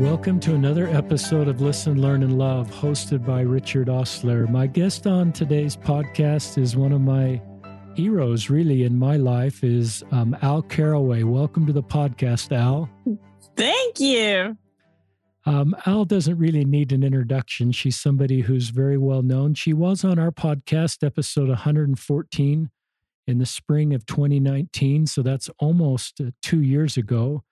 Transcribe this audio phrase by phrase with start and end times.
[0.00, 4.46] Welcome to another episode of Listen, Learn, and Love, hosted by Richard Osler.
[4.46, 7.38] My guest on today's podcast is one of my
[7.94, 11.24] heroes, really, in my life, is um, Al Carraway.
[11.24, 12.88] Welcome to the podcast, Al.
[13.56, 14.56] Thank you.
[15.44, 17.70] Um, Al doesn't really need an introduction.
[17.70, 19.52] She's somebody who's very well known.
[19.52, 22.70] She was on our podcast, episode 114,
[23.26, 25.06] in the spring of 2019.
[25.08, 27.44] So that's almost uh, two years ago.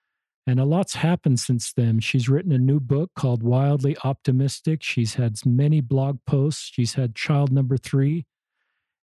[0.49, 1.99] And a lot's happened since then.
[1.99, 4.81] She's written a new book called Wildly Optimistic.
[4.81, 6.71] She's had many blog posts.
[6.73, 8.25] She's had child number three,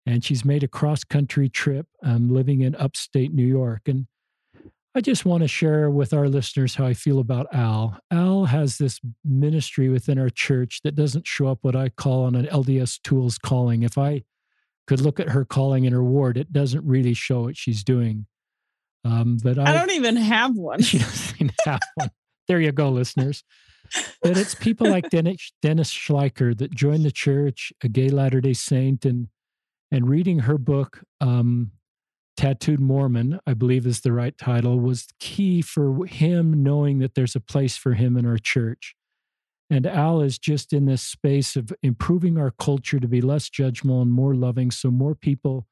[0.06, 3.82] and she's made a cross country trip um, living in upstate New York.
[3.84, 4.06] And
[4.94, 7.98] I just want to share with our listeners how I feel about Al.
[8.10, 12.36] Al has this ministry within our church that doesn't show up what I call on
[12.36, 13.82] an LDS Tools calling.
[13.82, 14.22] If I
[14.86, 18.24] could look at her calling in her ward, it doesn't really show what she's doing.
[19.04, 20.82] Um, but I, I, don't even have one.
[20.82, 22.10] She doesn't have one.
[22.48, 23.44] There you go, listeners.
[24.22, 28.54] But it's people like Dennis, Dennis Schleicher that joined the church, a gay Latter Day
[28.54, 29.28] Saint, and
[29.90, 31.72] and reading her book, um,
[32.36, 37.36] "Tattooed Mormon," I believe is the right title, was key for him knowing that there's
[37.36, 38.96] a place for him in our church.
[39.70, 44.02] And Al is just in this space of improving our culture to be less judgmental
[44.02, 45.66] and more loving, so more people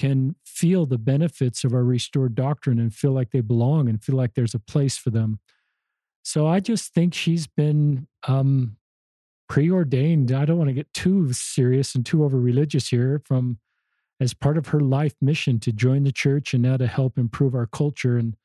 [0.00, 4.16] can feel the benefits of our restored doctrine and feel like they belong and feel
[4.16, 5.38] like there's a place for them.
[6.22, 8.78] So I just think she's been um,
[9.46, 10.32] preordained.
[10.32, 13.58] I don't want to get too serious and too over religious here from
[14.18, 17.54] as part of her life mission to join the church and now to help improve
[17.54, 18.16] our culture.
[18.16, 18.36] And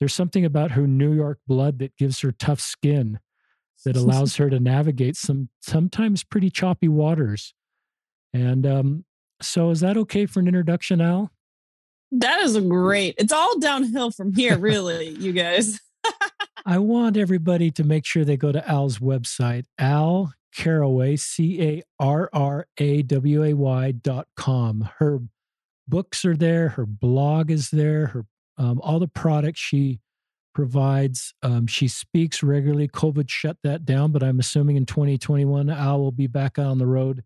[0.00, 3.20] there's something about her New York blood that gives her tough skin
[3.84, 7.52] that allows her to navigate some sometimes pretty choppy waters.
[8.32, 9.04] And um,
[9.40, 11.30] so is that okay for an introduction, Al?
[12.12, 13.16] That is great.
[13.18, 15.80] It's all downhill from here, really, you guys.
[16.66, 21.82] I want everybody to make sure they go to Al's website, Al Carraway, C A
[21.98, 24.88] R R A W A Y dot com.
[24.98, 25.20] Her
[25.88, 28.26] books are there, her blog is there, her
[28.58, 30.00] um, all the products she
[30.54, 31.34] provides.
[31.42, 32.88] Um, she speaks regularly.
[32.88, 36.86] COVID shut that down, but I'm assuming in 2021, Al will be back on the
[36.86, 37.22] road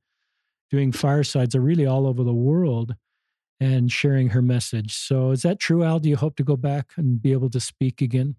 [0.71, 2.95] doing firesides are really all over the world
[3.61, 4.95] and sharing her message.
[4.95, 5.99] So is that true, Al?
[5.99, 8.37] Do you hope to go back and be able to speak again?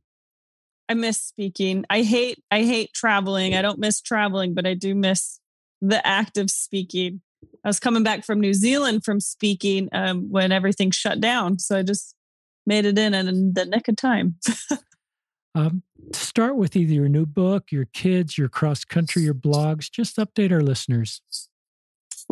[0.89, 1.85] I miss speaking.
[1.89, 3.55] I hate I hate traveling.
[3.55, 5.39] I don't miss traveling, but I do miss
[5.81, 7.21] the act of speaking.
[7.63, 11.77] I was coming back from New Zealand from speaking um, when everything shut down, so
[11.77, 12.15] I just
[12.65, 14.35] made it in in the nick of time.
[15.55, 19.89] um, to start with either your new book, your kids, your cross country, your blogs,
[19.89, 21.21] just update our listeners.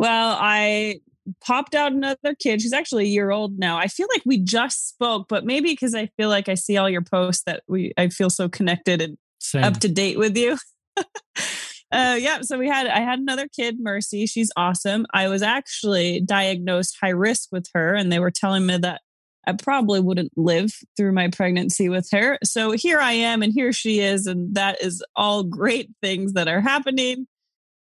[0.00, 1.00] Well, I
[1.44, 2.62] popped out another kid.
[2.62, 3.76] She's actually a year old now.
[3.76, 6.88] I feel like we just spoke, but maybe because I feel like I see all
[6.88, 9.62] your posts that we I feel so connected and Same.
[9.62, 10.56] up to date with you.
[10.96, 14.24] uh, yeah, so we had I had another kid, Mercy.
[14.24, 15.04] She's awesome.
[15.12, 19.02] I was actually diagnosed high risk with her, and they were telling me that
[19.46, 22.38] I probably wouldn't live through my pregnancy with her.
[22.42, 26.48] So here I am, and here she is, and that is all great things that
[26.48, 27.26] are happening.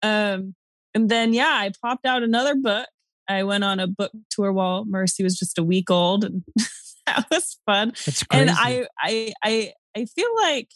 [0.03, 0.55] Um,
[0.95, 2.87] and then, yeah, I popped out another book.
[3.29, 6.45] I went on a book tour while Mercy was just a week old, and
[7.07, 7.93] that was fun.
[8.31, 10.69] And I, I, I, I feel like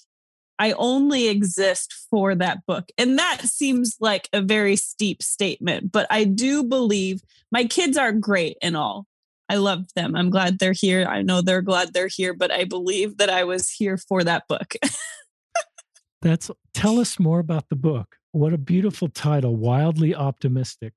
[0.58, 2.90] I only exist for that book.
[2.98, 7.20] And that seems like a very steep statement, but I do believe
[7.52, 9.06] my kids are great and all.
[9.48, 10.14] I love them.
[10.14, 11.06] I'm glad they're here.
[11.06, 14.46] I know they're glad they're here, but I believe that I was here for that
[14.48, 14.74] book.
[16.22, 18.17] That's tell us more about the book.
[18.32, 20.92] What a beautiful title, Wildly Optimistic.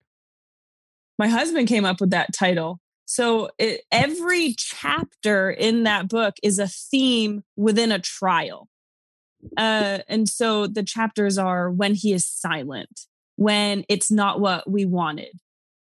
[1.17, 2.79] My husband came up with that title.
[3.05, 8.69] So it, every chapter in that book is a theme within a trial.
[9.57, 13.01] Uh, and so the chapters are when he is silent,
[13.35, 15.39] when it's not what we wanted,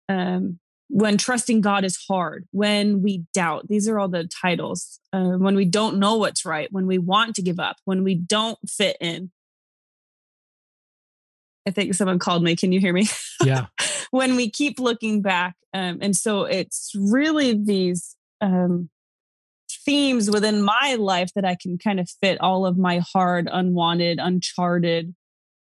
[0.09, 0.59] um,
[0.89, 3.69] when trusting God is hard, when we doubt.
[3.69, 4.99] These are all the titles.
[5.13, 8.15] Uh, when we don't know what's right, when we want to give up, when we
[8.15, 9.31] don't fit in,
[11.71, 12.57] I think someone called me.
[12.57, 13.07] Can you hear me?
[13.43, 13.69] Yeah.
[14.11, 15.55] when we keep looking back.
[15.73, 18.91] Um, and so it's really these um,
[19.87, 24.19] themes within my life that I can kind of fit all of my hard, unwanted,
[24.21, 25.15] uncharted,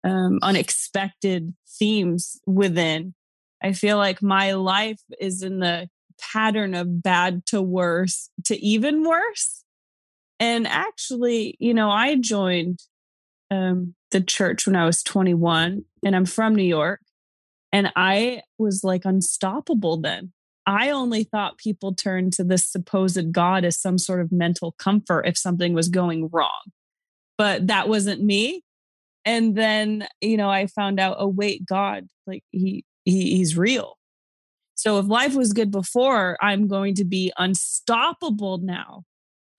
[0.04, 3.14] um, unexpected themes within.
[3.64, 5.88] I feel like my life is in the
[6.20, 9.64] pattern of bad to worse to even worse.
[10.42, 12.80] And actually, you know, I joined
[13.52, 17.02] um, the church when I was 21, and I'm from New York.
[17.74, 20.34] And I was like unstoppable then.
[20.66, 25.28] I only thought people turned to this supposed God as some sort of mental comfort
[25.28, 26.72] if something was going wrong.
[27.38, 28.64] But that wasn't me.
[29.26, 33.98] and then you know i found out oh wait god like he, he he's real
[34.76, 39.04] so if life was good before i'm going to be unstoppable now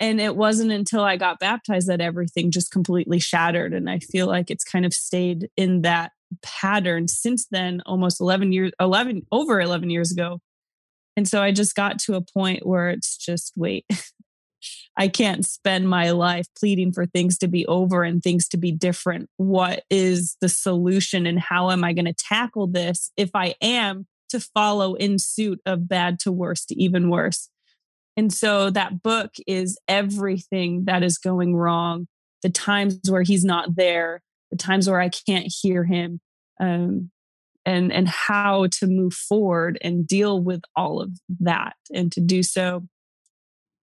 [0.03, 4.27] and it wasn't until i got baptized that everything just completely shattered and i feel
[4.27, 6.13] like it's kind of stayed in that
[6.43, 10.41] pattern since then almost 11 years 11 over 11 years ago
[11.17, 13.87] and so i just got to a point where it's just wait
[14.97, 18.71] I can't spend my life pleading for things to be over and things to be
[18.71, 19.29] different.
[19.37, 24.07] What is the solution and how am I going to tackle this if I am
[24.29, 27.49] to follow in suit of bad to worse to even worse?
[28.17, 32.09] And so that book is everything that is going wrong,
[32.43, 34.21] the times where he's not there,
[34.51, 36.21] the times where I can't hear him,
[36.61, 37.11] um,
[37.65, 41.11] and and how to move forward and deal with all of
[41.41, 42.87] that, and to do so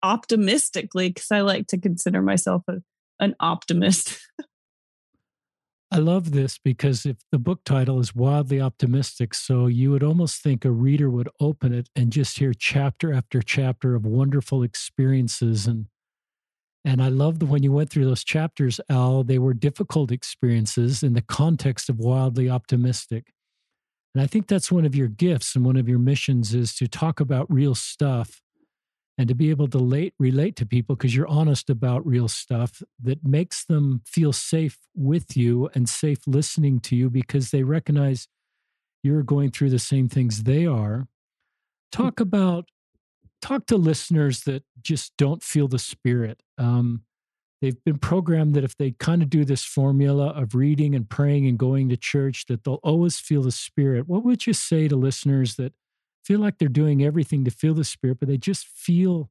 [0.04, 2.78] optimistically because I like to consider myself a,
[3.20, 4.20] an optimist.
[5.90, 10.42] I love this because if the book title is wildly optimistic, so you would almost
[10.42, 15.66] think a reader would open it and just hear chapter after chapter of wonderful experiences
[15.66, 15.86] and
[16.86, 21.04] and I love the when you went through those chapters, Al, they were difficult experiences
[21.04, 23.34] in the context of wildly optimistic.
[24.16, 26.88] And I think that's one of your gifts and one of your missions is to
[26.88, 28.42] talk about real stuff
[29.18, 32.84] and to be able to late, relate to people because you're honest about real stuff
[33.02, 38.28] that makes them feel safe with you and safe listening to you because they recognize
[39.04, 41.08] you're going through the same things they are.
[41.92, 42.66] Talk about
[43.42, 46.42] talk to listeners that just don't feel the spirit.
[46.58, 47.04] Um,
[47.62, 51.48] they've been programmed that if they kind of do this formula of reading and praying
[51.48, 54.08] and going to church, that they'll always feel the spirit.
[54.08, 55.74] What would you say to listeners that
[56.28, 59.30] feel like they're doing everything to feel the spirit, but they just feel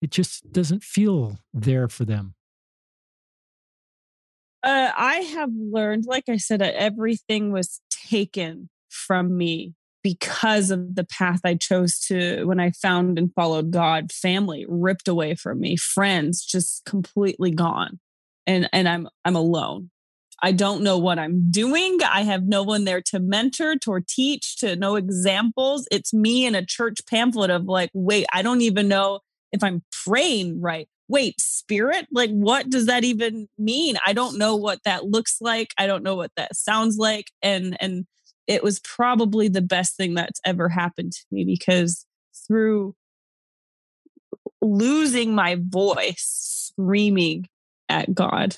[0.00, 2.34] it just doesn't feel there for them.
[4.62, 9.74] Uh, I have learned, like I said, everything was taken from me
[10.04, 14.12] because of the path I chose to when I found and followed God.
[14.12, 17.98] Family ripped away from me, friends just completely gone,
[18.46, 19.90] and and I'm I'm alone.
[20.44, 21.98] I don't know what I'm doing.
[22.02, 25.86] I have no one there to mentor, to teach, to know examples.
[25.90, 29.20] It's me in a church pamphlet of like, wait, I don't even know
[29.52, 30.88] if I'm praying right.
[31.08, 32.06] Wait, spirit?
[32.10, 33.96] Like, what does that even mean?
[34.04, 35.72] I don't know what that looks like.
[35.78, 37.30] I don't know what that sounds like.
[37.42, 38.06] And, and,
[38.46, 42.04] it was probably the best thing that's ever happened to me because
[42.46, 42.94] through
[44.60, 47.46] losing my voice screaming
[47.88, 48.56] at God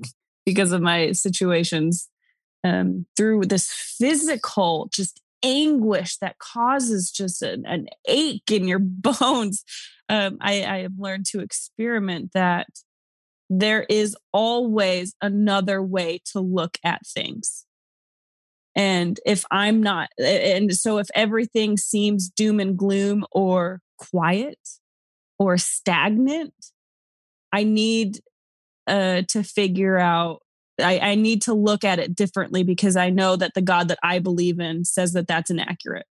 [0.44, 2.08] because of my situations
[2.64, 9.64] um, through this physical just anguish that causes just an, an ache in your bones
[10.08, 12.66] um, I, I have learned to experiment that
[13.48, 17.66] there is always another way to look at things.
[18.74, 24.58] And if i'm not and so if everything seems doom and gloom or quiet
[25.38, 26.54] or stagnant
[27.52, 28.20] i need
[28.86, 30.42] uh, to figure out
[30.80, 33.98] I, I need to look at it differently because I know that the God that
[34.02, 36.06] I believe in says that that's inaccurate.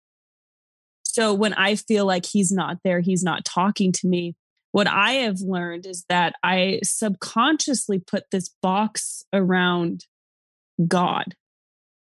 [1.03, 4.35] So when I feel like he's not there, he's not talking to me,
[4.71, 10.05] what I have learned is that I subconsciously put this box around
[10.87, 11.33] God,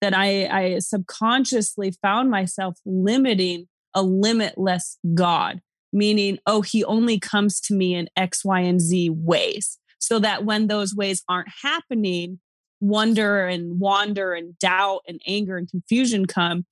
[0.01, 5.63] that I, I subconsciously found myself limiting a limitless God,
[5.93, 10.45] meaning, oh, he only comes to me in X, Y, and Z ways so that
[10.45, 12.39] when those ways aren't happening,
[12.81, 16.65] wonder and wander and doubt and anger and confusion come.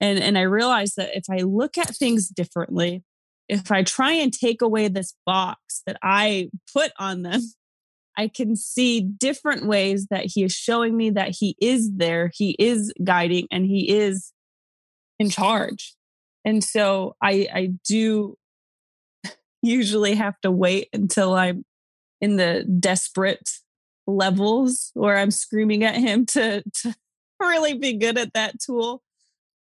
[0.00, 3.04] And, and I realize that if I look at things differently,
[3.48, 7.42] if I try and take away this box that I put on them,
[8.18, 12.56] I can see different ways that he is showing me that he is there, he
[12.58, 14.32] is guiding, and he is
[15.20, 15.94] in charge.
[16.44, 18.36] And so I, I do
[19.62, 21.64] usually have to wait until I'm
[22.20, 23.50] in the desperate
[24.06, 26.94] levels where I'm screaming at him to to
[27.40, 29.02] really be good at that tool.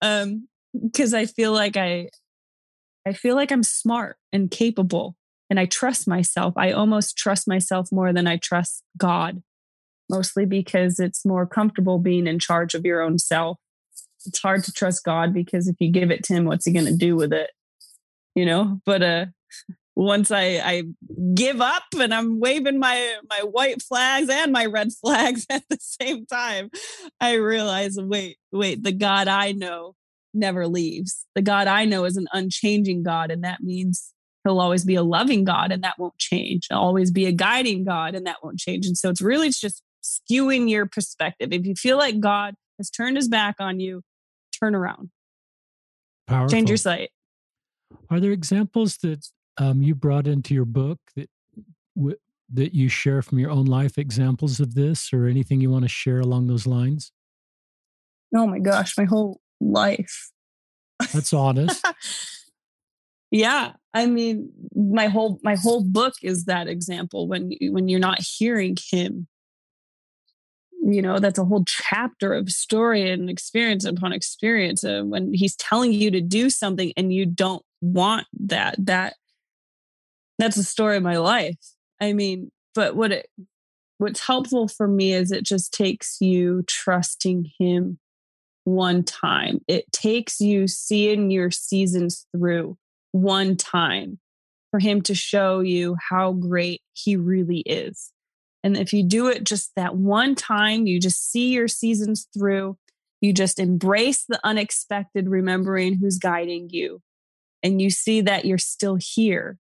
[0.02, 2.10] Um because I feel like I
[3.06, 5.16] I feel like I'm smart and capable
[5.50, 6.54] and I trust myself.
[6.58, 9.42] I almost trust myself more than I trust God.
[10.10, 13.58] Mostly because it's more comfortable being in charge of your own self.
[14.26, 16.86] It's hard to trust God because if you give it to him, what's he going
[16.86, 17.52] to do with it?
[18.36, 19.26] You know, but uh
[19.98, 20.84] once I, I
[21.34, 25.80] give up and I'm waving my my white flags and my red flags at the
[25.82, 26.70] same time,
[27.20, 29.96] I realize wait, wait, the God I know
[30.36, 31.26] never leaves.
[31.34, 34.14] The God I know is an unchanging God, and that means
[34.44, 36.68] he'll always be a loving God, and that won't change.
[36.70, 38.86] He'll always be a guiding God, and that won't change.
[38.86, 41.52] And so it's really just skewing your perspective.
[41.52, 44.04] If you feel like God has turned his back on you,
[44.60, 45.10] turn around.
[46.28, 46.50] Powerful.
[46.50, 47.10] Change your sight.
[48.12, 49.28] Are there examples that
[49.58, 51.30] um, you brought into your book that
[51.96, 52.18] w-
[52.54, 53.98] that you share from your own life?
[53.98, 57.12] Examples of this, or anything you want to share along those lines?
[58.36, 60.32] Oh my gosh, my whole life.
[61.14, 61.86] That's honest.
[63.32, 67.28] yeah, I mean, my whole my whole book is that example.
[67.28, 69.28] When when you're not hearing him,
[70.84, 75.56] you know that's a whole chapter of story and experience upon experience uh, when he's
[75.56, 79.16] telling you to do something and you don't want that that
[80.38, 81.58] that's the story of my life
[82.02, 83.30] i mean but what it
[83.98, 87.98] what's helpful for me is it just takes you trusting him
[88.64, 92.78] one time it takes you seeing your seasons through
[93.12, 94.20] one time
[94.72, 98.12] for him to show you how great he really is
[98.68, 102.78] and if you do it just that one time, you just see your seasons through,
[103.22, 107.02] you just embrace the unexpected, remembering who's guiding you,
[107.64, 109.58] and you see that you're still here.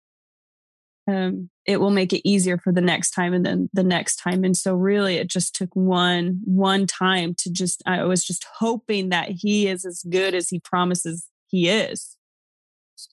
[1.08, 4.44] Um, it will make it easier for the next time and then the next time.
[4.44, 9.08] And so really it just took one one time to just I was just hoping
[9.08, 12.16] that he is as good as he promises he is.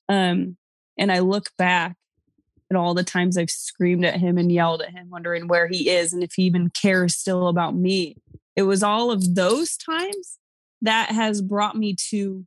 [0.08, 0.58] Um,
[0.98, 1.96] and I look back
[2.70, 5.90] at all the times I've screamed at him and yelled at him, wondering where he
[5.90, 8.18] is and if he even cares still about me.
[8.56, 10.38] It was all of those times
[10.82, 12.46] that has brought me to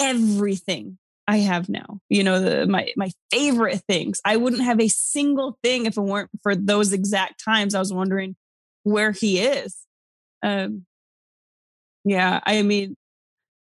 [0.00, 0.98] everything
[1.30, 2.00] I have now.
[2.08, 4.20] You know, the, my my favorite things.
[4.24, 7.72] I wouldn't have a single thing if it weren't for those exact times.
[7.72, 8.34] I was wondering
[8.82, 9.76] where he is.
[10.42, 10.86] Um,
[12.04, 12.96] yeah, I mean,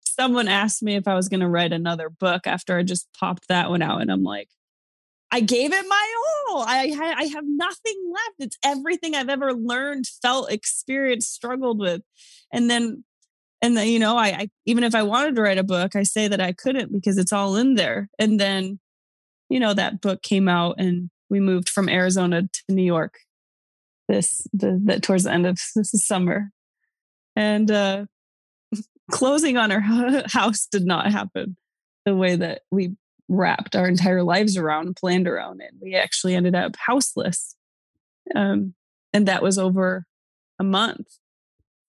[0.05, 3.47] someone asked me if I was going to write another book after I just popped
[3.47, 4.49] that one out, and I'm like,
[5.31, 6.15] I gave it my
[6.49, 6.65] all.
[6.67, 8.41] I I have nothing left.
[8.41, 12.03] It's everything I've ever learned, felt, experienced, struggled with,
[12.53, 13.05] and then
[13.63, 16.03] and then you know I, I even if I wanted to write a book, I
[16.03, 18.11] say that I couldn't because it's all in there.
[18.19, 18.81] And then
[19.49, 23.15] you know that book came out, and we moved from Arizona to New York.
[24.09, 26.51] This the, the towards the end of this is summer,
[27.37, 28.07] and uh,
[29.11, 29.81] closing on our
[30.27, 31.57] house did not happen
[32.05, 32.97] the way that we
[33.29, 35.71] wrapped our entire lives around, planned around it.
[35.81, 37.55] We actually ended up houseless.
[38.35, 38.75] Um,
[39.13, 40.05] and that was over
[40.59, 41.07] a month.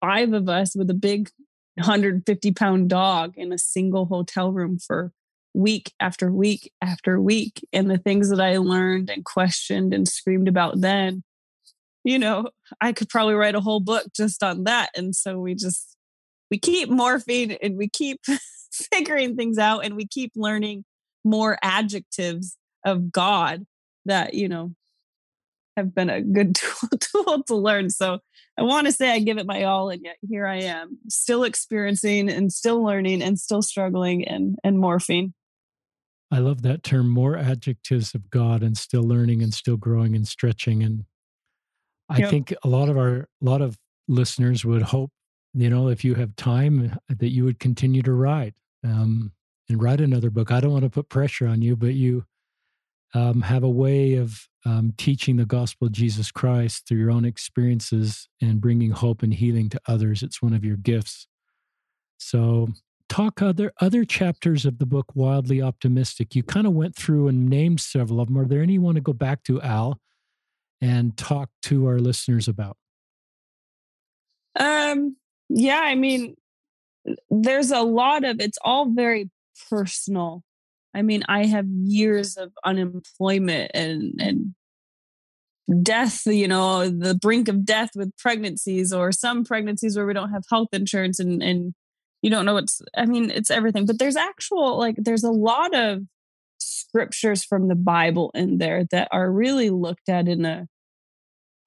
[0.01, 1.29] Five of us with a big
[1.75, 5.11] 150 pound dog in a single hotel room for
[5.53, 7.65] week after week after week.
[7.71, 11.23] And the things that I learned and questioned and screamed about then,
[12.03, 12.49] you know,
[12.81, 14.89] I could probably write a whole book just on that.
[14.95, 15.95] And so we just,
[16.51, 18.21] we keep morphing and we keep
[18.71, 20.85] figuring things out and we keep learning
[21.23, 23.65] more adjectives of God
[24.05, 24.73] that, you know,
[25.77, 27.89] have been a good tool, tool to learn.
[27.89, 28.19] So
[28.57, 31.43] I want to say I give it my all, and yet here I am, still
[31.43, 35.33] experiencing and still learning and still struggling and, and morphing.
[36.31, 40.27] I love that term, more adjectives of God and still learning and still growing and
[40.27, 40.81] stretching.
[40.81, 41.05] And
[42.09, 42.29] I yep.
[42.29, 43.77] think a lot of our, a lot of
[44.07, 45.11] listeners would hope,
[45.53, 48.55] you know, if you have time, that you would continue to write.
[48.83, 49.31] Um,
[49.69, 50.51] and write another book.
[50.51, 52.25] I don't want to put pressure on you, but you
[53.13, 57.25] um, have a way of um, teaching the gospel of Jesus Christ through your own
[57.25, 60.23] experiences and bringing hope and healing to others.
[60.23, 61.27] It's one of your gifts.
[62.17, 62.69] So,
[63.09, 66.35] talk other other chapters of the book, Wildly Optimistic.
[66.35, 68.37] You kind of went through and named several of them.
[68.37, 69.99] Are there any you want to go back to, Al,
[70.81, 72.77] and talk to our listeners about?
[74.57, 75.17] Um.
[75.49, 75.81] Yeah.
[75.81, 76.35] I mean,
[77.29, 78.39] there's a lot of.
[78.39, 79.29] It's all very
[79.69, 80.43] personal.
[80.95, 84.55] I mean, I have years of unemployment and and
[85.83, 90.31] death, you know, the brink of death with pregnancies or some pregnancies where we don't
[90.31, 91.73] have health insurance and and
[92.21, 93.85] you don't know what's I mean, it's everything.
[93.85, 96.03] But there's actual like there's a lot of
[96.59, 100.67] scriptures from the Bible in there that are really looked at in a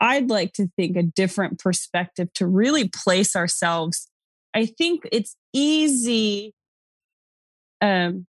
[0.01, 4.09] I'd like to think a different perspective to really place ourselves.
[4.55, 6.55] I think it's easy
[7.81, 8.27] um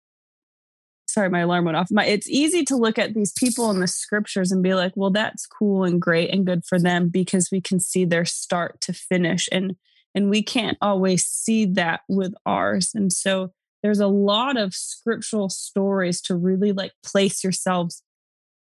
[1.13, 1.89] sorry my alarm went off.
[1.91, 5.11] My it's easy to look at these people in the scriptures and be like well
[5.11, 8.93] that's cool and great and good for them because we can see their start to
[8.93, 9.47] finish.
[9.51, 9.75] And
[10.15, 12.91] and we can't always see that with ours.
[12.93, 13.51] And so
[13.81, 18.03] there's a lot of scriptural stories to really like place yourselves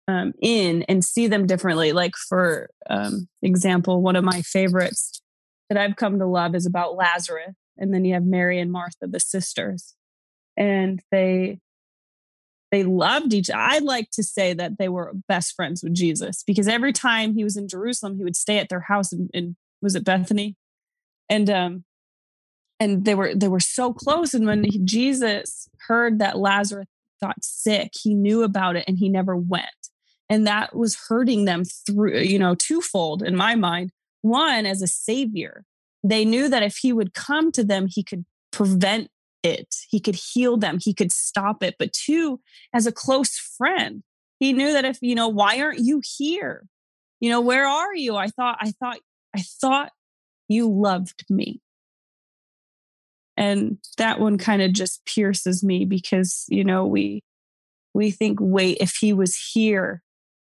[0.08, 1.92] um, in and see them differently.
[1.92, 5.20] Like for um, example one of my favorites
[5.70, 9.06] that i've come to love is about lazarus and then you have mary and martha
[9.06, 9.94] the sisters.
[10.56, 11.58] And they
[12.74, 13.60] they loved each other.
[13.60, 17.44] i like to say that they were best friends with jesus because every time he
[17.44, 20.56] was in jerusalem he would stay at their house and, and Was it Bethany?
[21.28, 21.84] And um,
[22.80, 24.32] and they were they were so close.
[24.34, 26.88] And when Jesus heard that Lazarus
[27.22, 29.68] got sick, he knew about it and he never went.
[30.30, 33.90] And that was hurting them through, you know, twofold in my mind.
[34.22, 35.64] One, as a savior,
[36.02, 39.10] they knew that if he would come to them, he could prevent
[39.44, 41.76] it, he could heal them, he could stop it.
[41.78, 42.40] But two,
[42.72, 44.02] as a close friend,
[44.40, 46.64] he knew that if, you know, why aren't you here?
[47.20, 48.16] You know, where are you?
[48.16, 48.98] I thought, I thought,
[49.34, 49.92] I thought
[50.48, 51.60] you loved me.
[53.36, 57.22] And that one kind of just pierces me because, you know, we,
[57.92, 60.02] we think, wait, if he was here,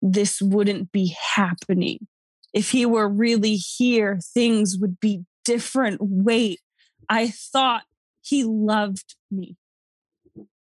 [0.02, 2.06] this wouldn't be happening.
[2.52, 5.98] If he were really here, things would be different.
[6.00, 6.60] Wait,
[7.08, 7.84] I thought
[8.26, 9.56] he loved me.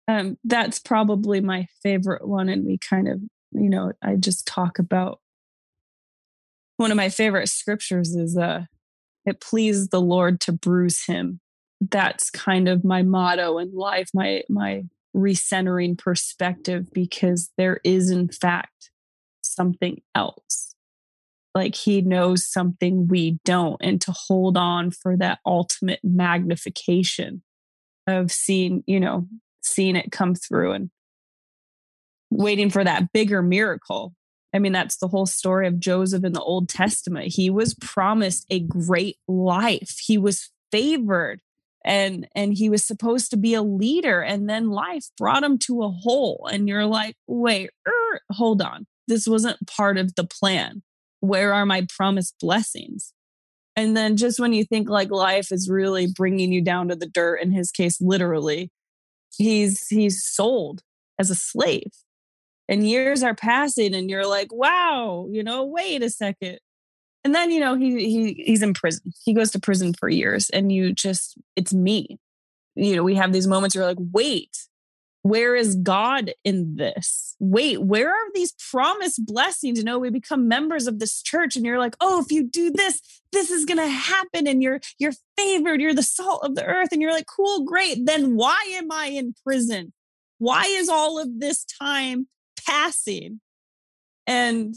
[0.08, 2.48] Um, that's probably my favorite one.
[2.48, 3.20] And we kind of,
[3.52, 5.20] you know, I just talk about
[6.76, 8.64] one of my favorite scriptures is uh
[9.24, 11.40] it pleased the Lord to bruise him.
[11.80, 14.82] That's kind of my motto in life, my my
[15.16, 18.90] recentering perspective, because there is in fact
[19.42, 20.63] something else.
[21.54, 27.42] Like he knows something we don't, and to hold on for that ultimate magnification
[28.06, 29.28] of seeing, you know,
[29.62, 30.90] seeing it come through and
[32.30, 34.14] waiting for that bigger miracle.
[34.52, 37.32] I mean, that's the whole story of Joseph in the Old Testament.
[37.32, 39.96] He was promised a great life.
[40.04, 41.40] He was favored
[41.84, 45.82] and and he was supposed to be a leader and then life brought him to
[45.82, 50.82] a hole and you're like, "Wait, er, hold on this wasn't part of the plan.
[51.26, 53.12] Where are my promised blessings?
[53.76, 57.08] And then just when you think like life is really bringing you down to the
[57.08, 58.70] dirt, in his case, literally,
[59.36, 60.82] he's he's sold
[61.18, 61.90] as a slave.
[62.68, 66.58] And years are passing, and you're like, wow, you know, wait a second.
[67.24, 69.12] And then, you know, he he he's in prison.
[69.24, 72.18] He goes to prison for years, and you just, it's me.
[72.76, 74.56] You know, we have these moments where you're like, wait,
[75.24, 77.34] where is God in this?
[77.40, 79.78] Wait, where are these promised blessings?
[79.78, 82.70] You know, we become members of this church and you're like, oh, if you do
[82.70, 83.00] this,
[83.32, 87.00] this is gonna happen, and you're you're favored, you're the salt of the earth, and
[87.00, 88.04] you're like, cool, great.
[88.04, 89.94] Then why am I in prison?
[90.38, 92.28] Why is all of this time
[92.66, 93.40] passing?
[94.26, 94.74] And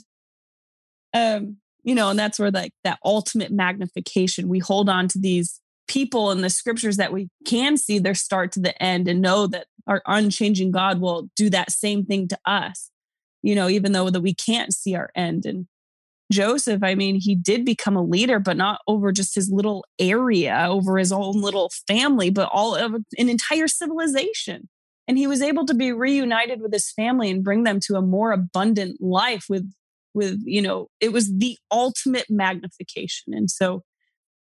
[1.13, 5.59] um, you know, and that's where like that ultimate magnification, we hold on to these
[5.87, 9.47] people in the scriptures that we can see their start to the end and know
[9.47, 12.91] that our unchanging God will do that same thing to us,
[13.41, 15.45] you know, even though that we can't see our end.
[15.45, 15.67] And
[16.31, 20.65] Joseph, I mean, he did become a leader, but not over just his little area,
[20.67, 24.67] over his own little family, but all of an entire civilization.
[25.07, 28.01] And he was able to be reunited with his family and bring them to a
[28.01, 29.71] more abundant life with,
[30.13, 33.33] with, you know, it was the ultimate magnification.
[33.33, 33.83] And so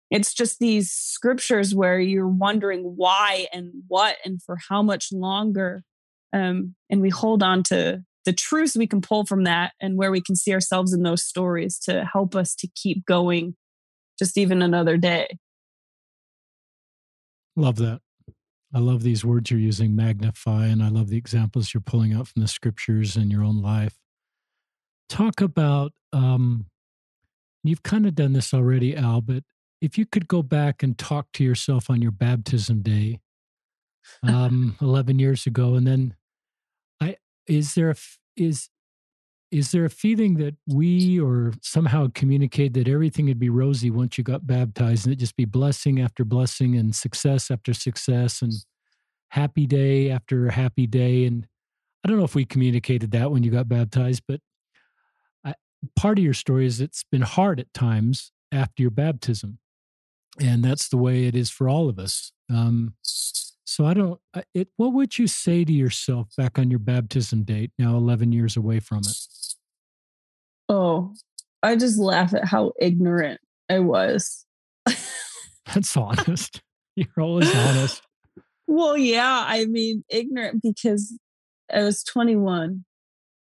[0.09, 5.83] it's just these scriptures where you're wondering why and what and for how much longer.
[6.33, 10.11] Um, and we hold on to the truths we can pull from that and where
[10.11, 13.55] we can see ourselves in those stories to help us to keep going
[14.17, 15.39] just even another day.
[17.55, 18.01] Love that.
[18.73, 22.27] I love these words you're using, magnify, and I love the examples you're pulling out
[22.27, 23.95] from the scriptures in your own life.
[25.07, 26.67] Talk about, um,
[27.63, 29.43] you've kind of done this already, Al, but
[29.81, 33.19] if you could go back and talk to yourself on your baptism day
[34.23, 36.15] um 11 years ago and then
[37.01, 37.15] i
[37.47, 37.95] is there a
[38.35, 38.69] is
[39.51, 44.15] is there a feeling that we or somehow communicate that everything would be rosy once
[44.15, 45.07] you got baptized?
[45.07, 48.53] And it just be blessing after blessing and success after success and
[49.29, 51.47] happy day after happy day and
[52.03, 54.39] i don't know if we communicated that when you got baptized but
[55.45, 55.53] I,
[55.95, 59.59] part of your story is it's been hard at times after your baptism
[60.39, 62.31] and that's the way it is for all of us.
[62.49, 64.19] Um, so I don't.
[64.53, 64.69] It.
[64.77, 67.71] What would you say to yourself back on your baptism date?
[67.77, 69.17] Now, eleven years away from it.
[70.67, 71.13] Oh,
[71.63, 74.45] I just laugh at how ignorant I was.
[74.85, 76.61] That's honest.
[76.95, 78.01] You're always honest.
[78.67, 79.45] Well, yeah.
[79.47, 81.17] I mean, ignorant because
[81.73, 82.85] I was 21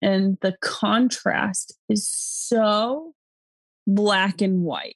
[0.01, 3.13] and the contrast is so
[3.87, 4.95] black and white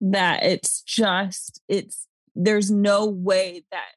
[0.00, 3.92] that it's just it's there's no way that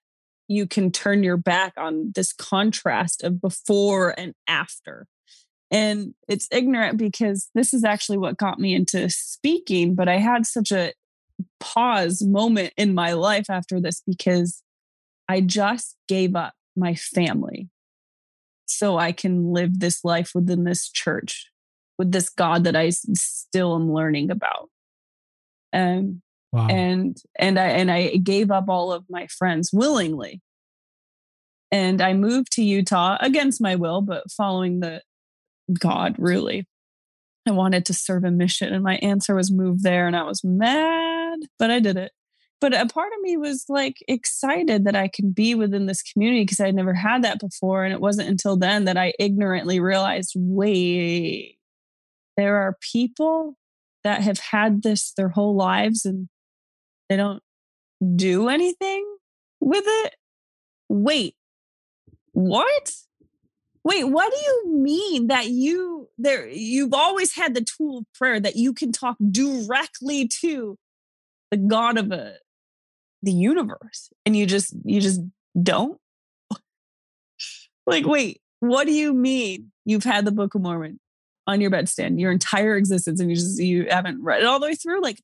[0.47, 5.07] you can turn your back on this contrast of before and after.
[5.69, 10.45] And it's ignorant because this is actually what got me into speaking but i had
[10.45, 10.93] such a
[11.59, 14.61] pause moment in my life after this because
[15.27, 17.69] i just gave up my family
[18.65, 21.49] so i can live this life within this church
[21.97, 24.69] with this god that i still am learning about
[25.73, 26.67] Um, wow.
[26.67, 30.41] and and I and I gave up all of my friends willingly.
[31.73, 35.01] And I moved to Utah against my will, but following the
[35.79, 36.67] God really.
[37.47, 40.43] I wanted to serve a mission, and my answer was move there, and I was
[40.43, 42.12] mad, but I did it
[42.62, 46.43] but a part of me was like excited that I can be within this community
[46.43, 47.84] because I'd never had that before.
[47.84, 51.57] And it wasn't until then that I ignorantly realized wait,
[52.38, 53.57] there are people
[54.03, 56.29] that have had this their whole lives and
[57.09, 57.41] they don't
[58.15, 59.05] do anything
[59.59, 60.15] with it.
[60.89, 61.35] Wait,
[62.31, 62.91] what?
[63.83, 68.39] Wait, what do you mean that you there you've always had the tool of prayer
[68.39, 70.77] that you can talk directly to
[71.49, 72.35] the God of a
[73.23, 75.21] the universe and you just you just
[75.61, 75.99] don't
[77.85, 80.99] like wait what do you mean you've had the book of mormon
[81.47, 84.67] on your bedstand your entire existence and you just you haven't read it all the
[84.67, 85.21] way through like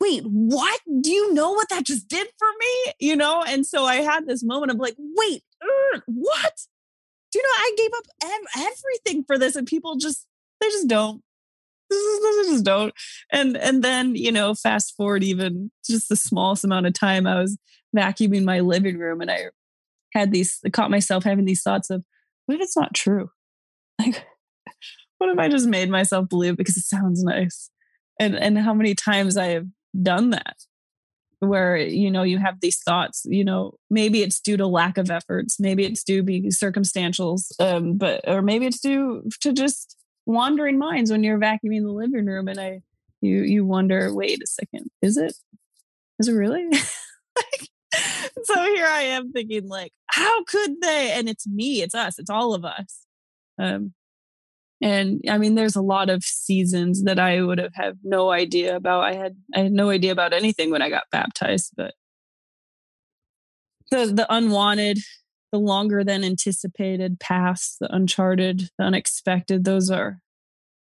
[0.00, 0.80] wait what?
[1.00, 2.92] Do you know what that just did for me?
[2.98, 3.44] You know?
[3.46, 6.52] And so i had this moment of like wait uh, what?
[7.30, 10.26] Do you know i gave up ev- everything for this and people just
[10.62, 11.22] they just don't.
[11.90, 12.94] They just don't.
[13.30, 17.38] And and then you know, fast forward even just the smallest amount of time, I
[17.40, 17.58] was
[17.94, 19.46] vacuuming my living room, and I
[20.14, 22.04] had these caught myself having these thoughts of,
[22.46, 23.30] what if it's not true?
[23.98, 24.24] Like,
[25.22, 27.70] what if I just made myself believe because it sounds nice?
[28.20, 29.66] And and how many times I have
[30.00, 30.56] done that
[31.40, 35.10] where you know you have these thoughts you know maybe it's due to lack of
[35.10, 40.78] efforts maybe it's due to circumstantials um but or maybe it's due to just wandering
[40.78, 42.82] minds when you're vacuuming the living room and I
[43.20, 45.34] you you wonder, wait a second, is it?
[46.18, 46.66] Is it really?
[46.70, 47.68] like,
[48.42, 51.12] so here I am thinking like, how could they?
[51.12, 53.06] And it's me, it's us, it's all of us.
[53.58, 53.94] Um
[54.82, 58.74] and I mean, there's a lot of seasons that I would have had no idea
[58.76, 59.04] about.
[59.04, 61.94] I had I had no idea about anything when I got baptized, but
[63.90, 64.98] the the unwanted
[65.52, 70.18] the longer than anticipated paths, the uncharted, the unexpected, those are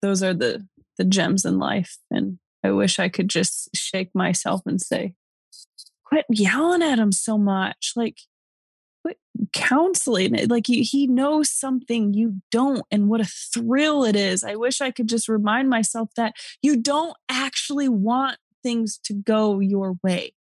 [0.00, 1.98] those are the the gems in life.
[2.10, 5.14] And I wish I could just shake myself and say,
[6.04, 7.92] quit yelling at him so much.
[7.96, 8.18] Like
[9.52, 10.48] counseling.
[10.48, 14.44] Like he, he knows something you don't, and what a thrill it is.
[14.44, 19.60] I wish I could just remind myself that you don't actually want things to go
[19.60, 20.34] your way.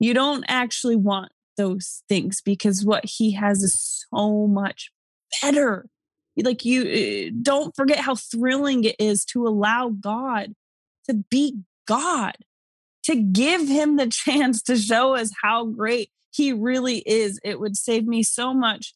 [0.00, 4.90] You don't actually want those things because what he has is so much
[5.40, 5.86] better.
[6.36, 10.54] Like you eh, don't forget how thrilling it is to allow God
[11.06, 12.36] to be God,
[13.04, 17.38] to give him the chance to show us how great he really is.
[17.44, 18.94] It would save me so much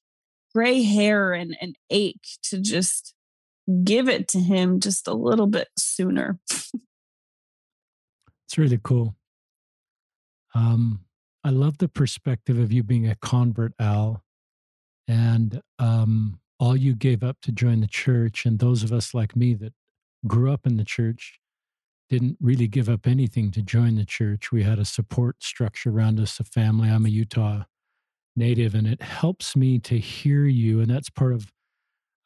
[0.55, 3.15] gray hair and, and ache to just
[3.85, 6.39] give it to him just a little bit sooner.
[6.51, 6.75] it's
[8.57, 9.15] really cool.
[10.55, 11.05] Um,
[11.45, 14.25] I love the perspective of you being a convert, Al,
[15.07, 18.45] and um, all you gave up to join the church.
[18.45, 19.75] And those of us like me that
[20.27, 21.39] grew up in the church
[22.09, 24.51] didn't really give up anything to join the church.
[24.51, 26.89] We had a support structure around us, a family.
[26.89, 27.65] I'm a Utah
[28.35, 30.81] native, and it helps me to hear you.
[30.81, 31.53] And that's part of,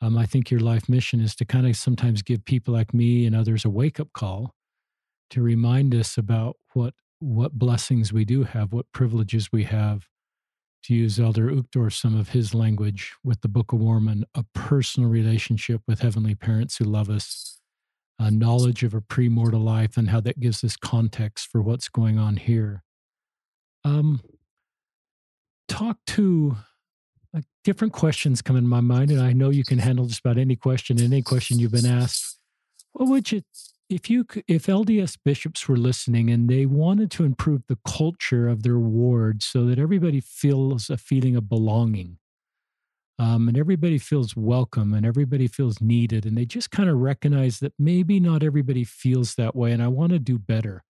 [0.01, 3.27] um, I think, your life mission is to kind of sometimes give people like me
[3.27, 4.55] and others a wake up call
[5.31, 10.09] to remind us about what what blessings we do have, what privileges we have.
[10.87, 15.09] To use Elder Uchtdorf, some of his language with the Book of Mormon, a personal
[15.09, 17.61] relationship with heavenly parents who love us,
[18.19, 22.19] a knowledge of a premortal life, and how that gives us context for what's going
[22.19, 22.83] on here.
[23.85, 24.21] Um,
[25.69, 26.57] talk to
[27.33, 30.39] like different questions come in my mind, and I know you can handle just about
[30.39, 32.39] any question, any question you've been asked.
[32.93, 33.43] What would you
[33.89, 38.63] if you if LDS bishops were listening and they wanted to improve the culture of
[38.63, 42.19] their ward so that everybody feels a feeling of belonging
[43.19, 47.59] um, and everybody feels welcome and everybody feels needed and they just kind of recognize
[47.61, 50.83] that maybe not everybody feels that way and I want to do better.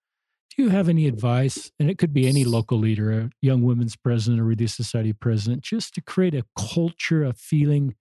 [0.54, 1.70] Do you have any advice?
[1.80, 5.62] And it could be any local leader, a young women's president, a Relief Society president,
[5.62, 7.94] just to create a culture, a feeling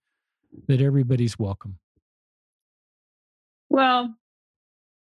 [0.68, 1.78] that everybody's welcome.
[3.70, 4.14] Well,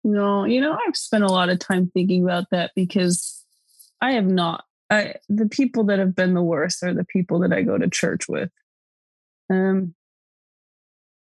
[0.04, 3.44] no, you know, I've spent a lot of time thinking about that because
[4.00, 4.64] I have not.
[4.90, 7.88] I the people that have been the worst are the people that I go to
[7.88, 8.50] church with.
[9.50, 9.94] Um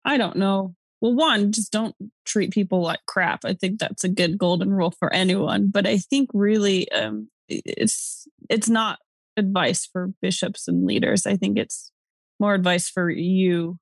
[0.03, 0.75] I don't know.
[1.01, 3.45] Well, one, just don't treat people like crap.
[3.45, 5.69] I think that's a good golden rule for anyone.
[5.69, 8.99] But I think really um it's it's not
[9.37, 11.25] advice for bishops and leaders.
[11.25, 11.91] I think it's
[12.39, 13.77] more advice for you,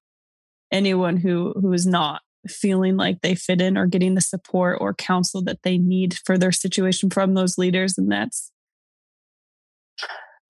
[0.72, 4.94] anyone who who is not feeling like they fit in or getting the support or
[4.94, 7.98] counsel that they need for their situation from those leaders.
[7.98, 8.52] And that's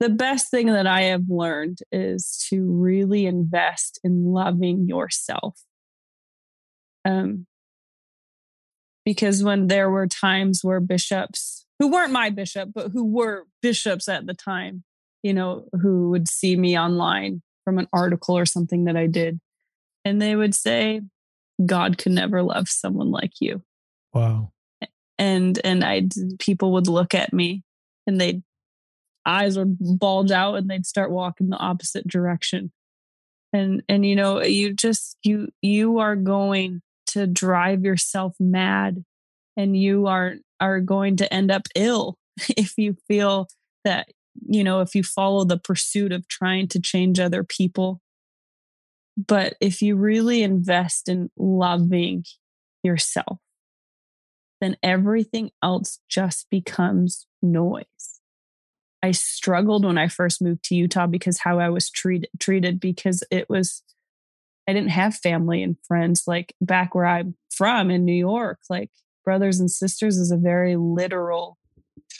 [0.04, 5.62] the best thing that I have learned is to really invest in loving yourself.
[7.06, 7.48] Um,
[9.06, 14.10] because when there were times where bishops who weren't my bishop, but who were bishops
[14.10, 14.84] at the time,
[15.22, 19.40] you know, who would see me online from an article or something that I did,
[20.04, 21.00] and they would say,
[21.66, 23.62] God could never love someone like you.
[24.14, 24.52] Wow.
[25.18, 27.64] And and I people would look at me
[28.06, 28.44] and they'd
[29.26, 32.72] eyes would bulge out and they'd start walking the opposite direction.
[33.52, 39.04] And and you know, you just you you are going to drive yourself mad
[39.56, 42.18] and you are are going to end up ill
[42.58, 43.48] if you feel
[43.84, 44.08] that
[44.48, 48.02] you know if you follow the pursuit of trying to change other people
[49.16, 52.26] but if you really invest in loving
[52.84, 53.40] yourself,
[54.60, 57.86] then everything else just becomes noise.
[59.04, 63.24] I struggled when I first moved to Utah because how I was treated treated because
[63.30, 63.84] it was
[64.68, 68.90] I didn't have family and friends like back where I'm from in New York like
[69.26, 71.58] brothers and sisters is a very literal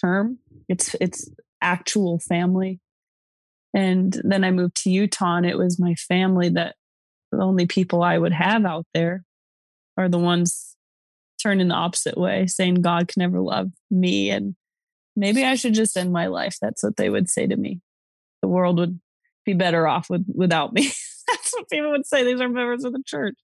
[0.02, 1.30] term it's it's
[1.62, 2.82] actual family
[3.74, 6.76] and then I moved to Utah and it was my family that
[7.32, 9.24] the only people I would have out there
[9.98, 10.76] are the ones
[11.42, 14.30] turning the opposite way, saying God can never love me.
[14.30, 14.56] And
[15.16, 16.58] maybe I should just end my life.
[16.62, 17.82] That's what they would say to me.
[18.42, 19.00] The world would
[19.46, 20.84] be better off with, without me.
[21.28, 22.24] That's what people would say.
[22.24, 23.36] These are members of the church.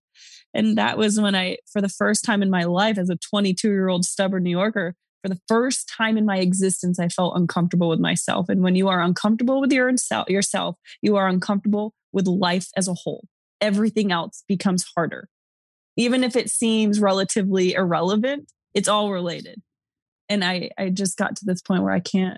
[0.54, 3.70] And that was when I, for the first time in my life, as a 22
[3.70, 7.90] year old stubborn New Yorker, for the first time in my existence, I felt uncomfortable
[7.90, 8.50] with myself.
[8.50, 9.92] And when you are uncomfortable with your
[10.28, 13.26] yourself, you are uncomfortable with life as a whole
[13.62, 15.28] everything else becomes harder.
[15.96, 19.62] Even if it seems relatively irrelevant, it's all related.
[20.30, 22.38] And I, I just got to this point where I can't,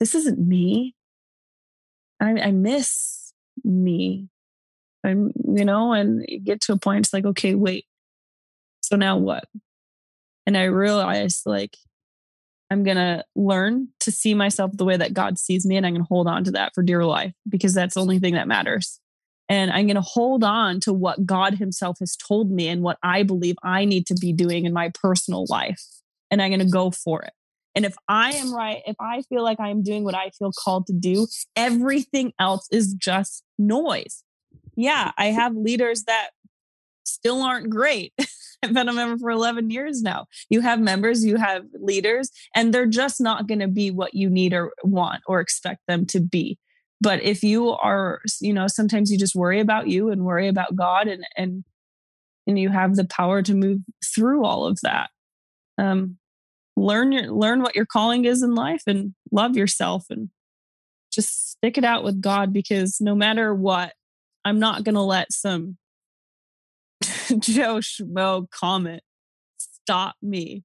[0.00, 0.94] this isn't me.
[2.20, 3.32] I, I miss
[3.64, 4.28] me.
[5.04, 7.84] I'm, you know, and you get to a point, it's like, okay, wait.
[8.80, 9.44] So now what?
[10.46, 11.76] And I realized like,
[12.70, 15.92] I'm going to learn to see myself the way that God sees me, and I'm
[15.92, 18.48] going to hold on to that for dear life because that's the only thing that
[18.48, 19.00] matters
[19.48, 22.98] and I'm going to hold on to what God Himself has told me and what
[23.02, 25.82] I believe I need to be doing in my personal life.
[26.30, 27.32] And I'm going to go for it.
[27.74, 30.86] And if I am right, if I feel like I'm doing what I feel called
[30.86, 34.24] to do, everything else is just noise.
[34.76, 36.30] Yeah, I have leaders that
[37.04, 38.14] still aren't great.
[38.62, 40.26] I've been a member for 11 years now.
[40.48, 44.30] You have members, you have leaders, and they're just not going to be what you
[44.30, 46.58] need or want or expect them to be
[47.00, 50.74] but if you are you know sometimes you just worry about you and worry about
[50.76, 51.64] god and and
[52.46, 55.10] and you have the power to move through all of that
[55.78, 56.16] um
[56.76, 60.30] learn your learn what your calling is in life and love yourself and
[61.12, 63.92] just stick it out with god because no matter what
[64.44, 65.76] i'm not to let some
[67.38, 69.02] joe schmo comment
[69.58, 70.64] stop me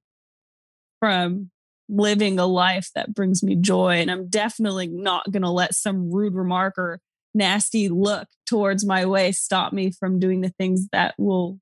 [1.00, 1.50] from
[1.88, 3.96] living a life that brings me joy.
[3.96, 7.00] And I'm definitely not going to let some rude remark or
[7.34, 11.58] nasty look towards my way stop me from doing the things that will,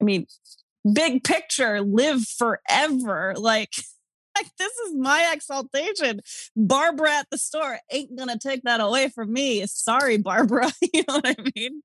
[0.00, 0.26] I mean,
[0.92, 3.34] big picture, live forever.
[3.36, 3.74] Like,
[4.36, 6.20] like this is my exaltation.
[6.56, 9.64] Barbara at the store ain't to take that away from me.
[9.66, 10.72] Sorry, Barbara.
[10.92, 11.82] you know what I mean?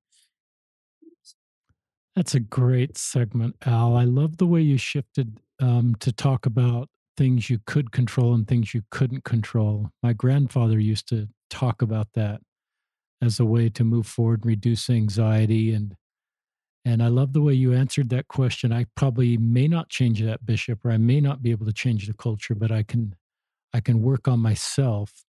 [2.15, 3.95] That's a great segment, Al.
[3.95, 8.47] I love the way you shifted um, to talk about things you could control and
[8.47, 9.89] things you couldn't control.
[10.03, 12.41] My grandfather used to talk about that
[13.21, 15.95] as a way to move forward and reduce anxiety and
[16.83, 18.73] and I love the way you answered that question.
[18.73, 22.07] I probably may not change that bishop or I may not be able to change
[22.07, 23.15] the culture, but I can
[23.73, 25.23] I can work on myself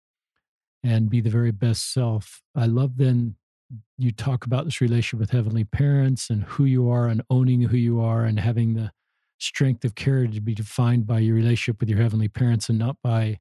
[0.83, 2.41] and be the very best self.
[2.55, 3.35] I love then
[3.97, 7.77] you talk about this relationship with heavenly parents and who you are and owning who
[7.77, 8.91] you are and having the
[9.39, 12.97] strength of character to be defined by your relationship with your heavenly parents and not
[13.03, 13.39] by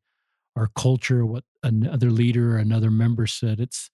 [0.57, 3.91] our culture what another leader or another member said it's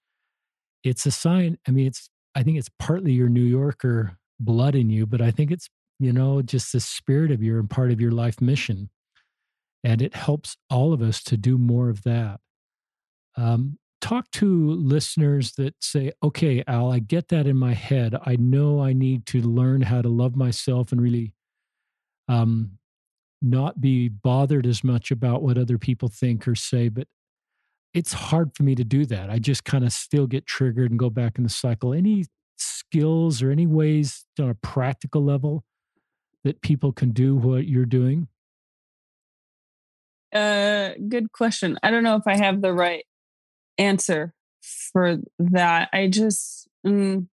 [0.83, 4.91] it's a sign i mean it's i think it's partly your new yorker blood in
[4.91, 5.69] you but i think it's
[5.99, 8.91] you know just the spirit of your and part of your life mission
[9.83, 12.41] and it helps all of us to do more of that
[13.37, 18.37] um, talk to listeners that say okay al i get that in my head i
[18.37, 21.33] know i need to learn how to love myself and really
[22.29, 22.79] um,
[23.45, 26.89] not be bothered as much about what other people think or say.
[26.89, 27.07] But
[27.95, 29.31] it's hard for me to do that.
[29.31, 31.95] I just kind of still get triggered and go back in the cycle.
[31.95, 32.27] Any
[32.57, 35.65] skills or any ways on a practical level
[36.43, 38.29] that people can do what you're doing?
[40.35, 41.79] Uh, good question.
[41.83, 43.05] I don't know if I have the right
[43.79, 44.35] answer
[44.93, 45.89] for that.
[45.93, 47.29] I just, mm,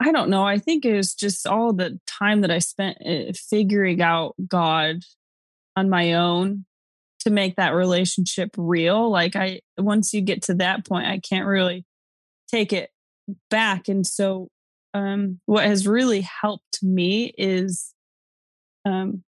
[0.00, 0.44] I don't know.
[0.44, 5.00] I think it was just all the time that I spent eh, figuring out God
[5.76, 6.64] on my own
[7.24, 9.10] to make that relationship real.
[9.10, 11.84] Like I, once you get to that point, I can't really
[12.48, 12.90] take it
[13.50, 13.88] back.
[13.88, 14.48] And so,
[14.92, 17.92] um, what has really helped me is
[18.84, 19.24] um,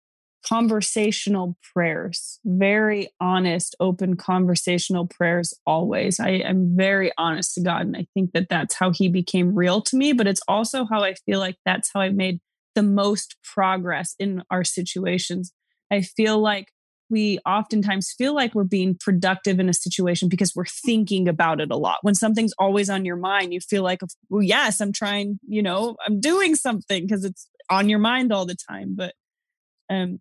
[0.43, 6.19] conversational prayers, very honest, open conversational prayers always.
[6.19, 7.81] I am very honest to God.
[7.81, 10.13] And I think that that's how He became real to me.
[10.13, 12.39] But it's also how I feel like that's how I've made
[12.73, 15.53] the most progress in our situations.
[15.91, 16.69] I feel like
[17.11, 21.69] we oftentimes feel like we're being productive in a situation because we're thinking about it
[21.69, 21.99] a lot.
[22.01, 25.97] When something's always on your mind, you feel like, well, yes, I'm trying, you know,
[26.07, 28.95] I'm doing something because it's on your mind all the time.
[28.95, 29.13] But
[29.89, 30.19] um,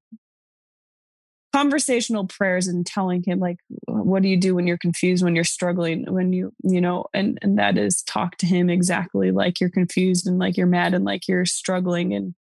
[1.53, 5.43] conversational prayers and telling him like what do you do when you're confused when you're
[5.43, 9.71] struggling when you you know and and that is talk to him exactly like you're
[9.71, 12.35] confused and like you're mad and like you're struggling and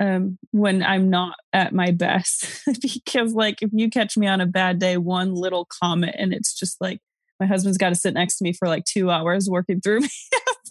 [0.00, 4.46] um when i'm not at my best because like if you catch me on a
[4.46, 7.00] bad day one little comment and it's just like
[7.40, 10.08] my husband's got to sit next to me for like 2 hours working through me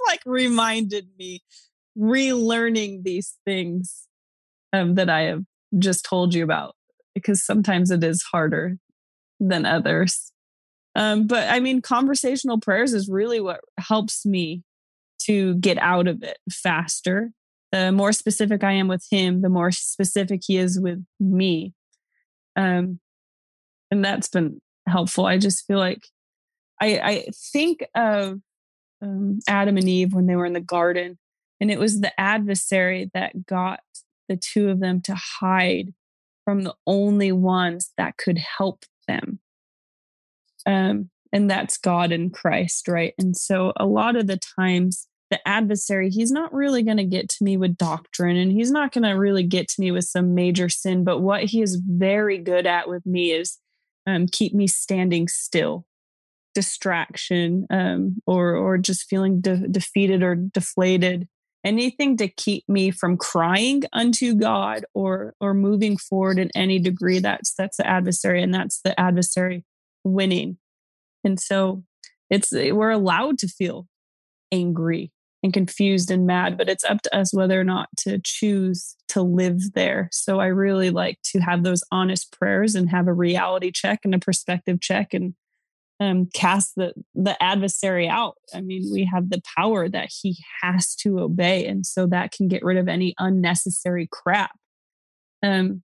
[0.08, 1.42] like reminded me
[1.98, 4.08] relearning these things
[4.74, 5.44] um, that i have
[5.78, 6.76] just told you about
[7.14, 8.78] because sometimes it is harder
[9.40, 10.32] than others.
[10.96, 14.64] Um, but I mean, conversational prayers is really what helps me
[15.24, 17.32] to get out of it faster.
[17.72, 21.74] The more specific I am with him, the more specific he is with me.
[22.56, 23.00] Um,
[23.92, 25.26] and that's been helpful.
[25.26, 26.08] I just feel like
[26.82, 28.40] I, I think of
[29.02, 31.18] um, Adam and Eve when they were in the garden,
[31.60, 33.82] and it was the adversary that got
[34.30, 35.94] the two of them to hide
[36.46, 39.40] from the only ones that could help them.
[40.66, 43.14] Um, and that's God and Christ, right?
[43.18, 47.30] And so a lot of the times, the adversary, he's not really going to get
[47.30, 50.34] to me with doctrine and he's not going to really get to me with some
[50.34, 51.04] major sin.
[51.04, 53.58] But what he is very good at with me is
[54.06, 55.86] um, keep me standing still,
[56.56, 61.28] distraction, um, or, or just feeling de- defeated or deflated
[61.64, 67.20] anything to keep me from crying unto God or or moving forward in any degree
[67.20, 69.66] that's that's the adversary and that's the adversary
[70.06, 70.58] winning
[71.26, 71.84] and so
[72.30, 73.88] it's we're allowed to feel
[74.52, 75.12] angry
[75.44, 79.22] and confused and mad but it's up to us whether or not to choose to
[79.22, 83.72] live there so i really like to have those honest prayers and have a reality
[83.72, 85.34] check and a perspective check and
[86.00, 88.36] um, cast the the adversary out.
[88.54, 92.48] I mean, we have the power that he has to obey, and so that can
[92.48, 94.52] get rid of any unnecessary crap.
[95.44, 95.84] Um,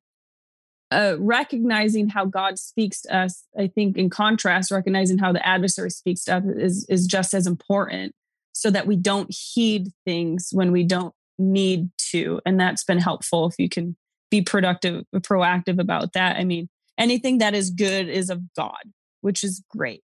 [0.91, 5.89] uh, recognizing how God speaks to us, I think, in contrast, recognizing how the adversary
[5.89, 8.13] speaks to us is is just as important,
[8.53, 13.47] so that we don't heed things when we don't need to, and that's been helpful.
[13.47, 13.95] If you can
[14.31, 16.37] be productive, proactive about that.
[16.37, 18.81] I mean, anything that is good is of God
[19.23, 20.03] which is great.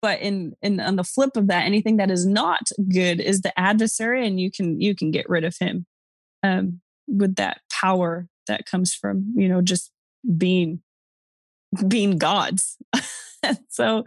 [0.00, 3.58] But in in on the flip of that, anything that is not good is the
[3.60, 5.84] adversary, and you can you can get rid of him
[6.42, 9.90] um, with that power that comes from you know just
[10.38, 10.80] being
[11.86, 12.78] being gods.
[13.68, 14.06] so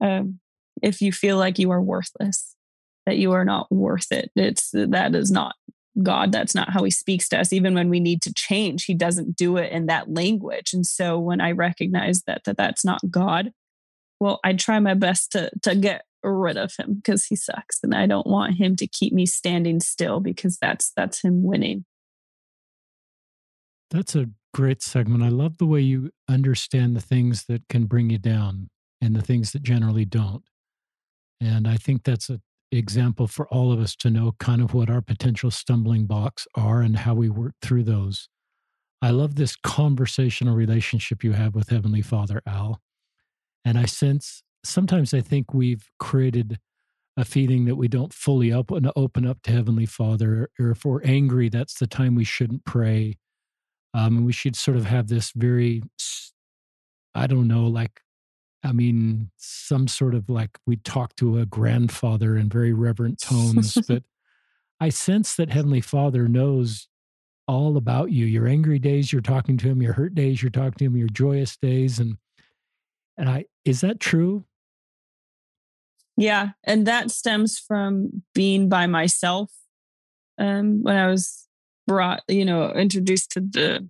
[0.00, 0.40] um,
[0.80, 2.56] if you feel like you are worthless,
[3.06, 5.54] that you are not worth it, it's that is not
[6.02, 6.32] God.
[6.32, 7.52] That's not how He speaks to us.
[7.52, 10.72] Even when we need to change, He doesn't do it in that language.
[10.72, 13.52] And so when I recognize that that that's not God,
[14.20, 17.94] well, I try my best to to get rid of him because he sucks and
[17.94, 21.84] I don't want him to keep me standing still because that's that's him winning.
[23.90, 25.22] That's a great segment.
[25.22, 29.22] I love the way you understand the things that can bring you down and the
[29.22, 30.44] things that generally don't.
[31.40, 32.40] And I think that's an
[32.78, 36.80] example for all of us to know kind of what our potential stumbling blocks are
[36.80, 38.28] and how we work through those.
[39.00, 42.80] I love this conversational relationship you have with Heavenly Father, Al.
[43.64, 46.58] And I sense sometimes I think we've created
[47.16, 51.02] a feeling that we don't fully open, open up to Heavenly Father, or if we're
[51.02, 53.18] angry, that's the time we shouldn't pray.
[53.92, 55.82] Um, and we should sort of have this very,
[57.14, 58.00] I don't know, like,
[58.64, 63.76] I mean, some sort of like we talk to a grandfather in very reverent tones.
[63.88, 64.04] but
[64.80, 66.88] I sense that Heavenly Father knows
[67.48, 68.24] all about you.
[68.24, 69.82] Your angry days, you're talking to Him.
[69.82, 70.96] Your hurt days, you're talking to Him.
[70.96, 72.16] Your joyous days, and
[73.16, 74.44] and I is that true?
[76.16, 76.50] Yeah.
[76.64, 79.50] And that stems from being by myself.
[80.38, 81.46] Um, when I was
[81.86, 83.88] brought, you know, introduced to the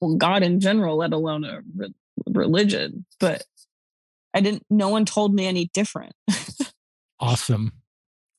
[0.00, 1.94] well, God in general, let alone a re-
[2.26, 3.04] religion.
[3.18, 3.44] But
[4.38, 6.12] I didn't, no one told me any different.
[7.20, 7.72] awesome.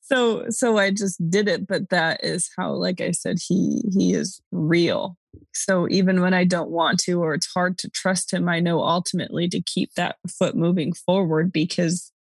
[0.02, 1.68] So, so I just did it.
[1.68, 5.18] But that is how, like I said, he, he is real.
[5.54, 8.82] So even when I don't want to, or it's hard to trust him, I know
[8.82, 12.14] ultimately to keep that foot moving forward because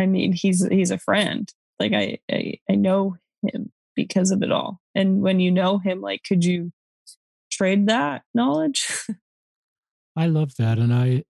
[0.00, 1.48] I mean, he's, he's a friend.
[1.78, 4.80] Like I, I, I know him because of it all.
[4.96, 6.72] And when you know him, like, could you
[7.52, 8.88] trade that knowledge?
[10.16, 10.78] I love that.
[10.78, 11.22] And I,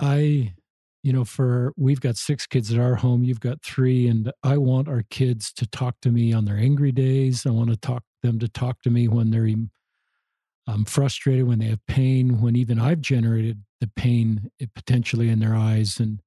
[0.00, 0.54] I,
[1.02, 4.56] you know, for we've got six kids at our home, you've got three, and I
[4.56, 7.44] want our kids to talk to me on their angry days.
[7.44, 9.48] I want to talk them to talk to me when they're
[10.66, 15.40] um, frustrated, when they have pain, when even I've generated the pain eh, potentially in
[15.40, 15.98] their eyes.
[15.98, 16.20] And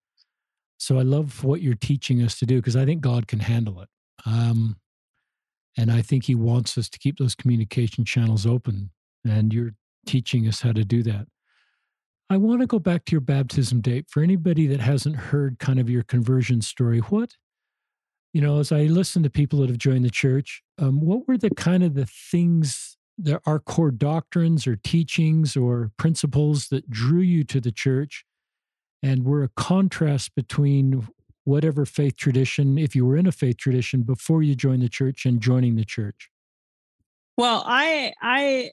[0.78, 3.82] so I love what you're teaching us to do because I think God can handle
[3.82, 3.90] it.
[4.26, 4.78] Um,
[5.78, 8.92] and I think He wants us to keep those communication channels open.
[9.24, 9.74] And you're
[10.06, 11.28] teaching us how to do that.
[12.30, 14.08] I want to go back to your baptism date.
[14.10, 17.34] For anybody that hasn't heard kind of your conversion story, what,
[18.34, 21.38] you know, as I listen to people that have joined the church, um, what were
[21.38, 27.22] the kind of the things that are core doctrines or teachings or principles that drew
[27.22, 28.26] you to the church
[29.02, 31.08] and were a contrast between
[31.44, 35.26] whatever faith tradition, if you were in a faith tradition before you joined the church
[35.26, 36.30] and joining the church?
[37.38, 38.72] Well, I I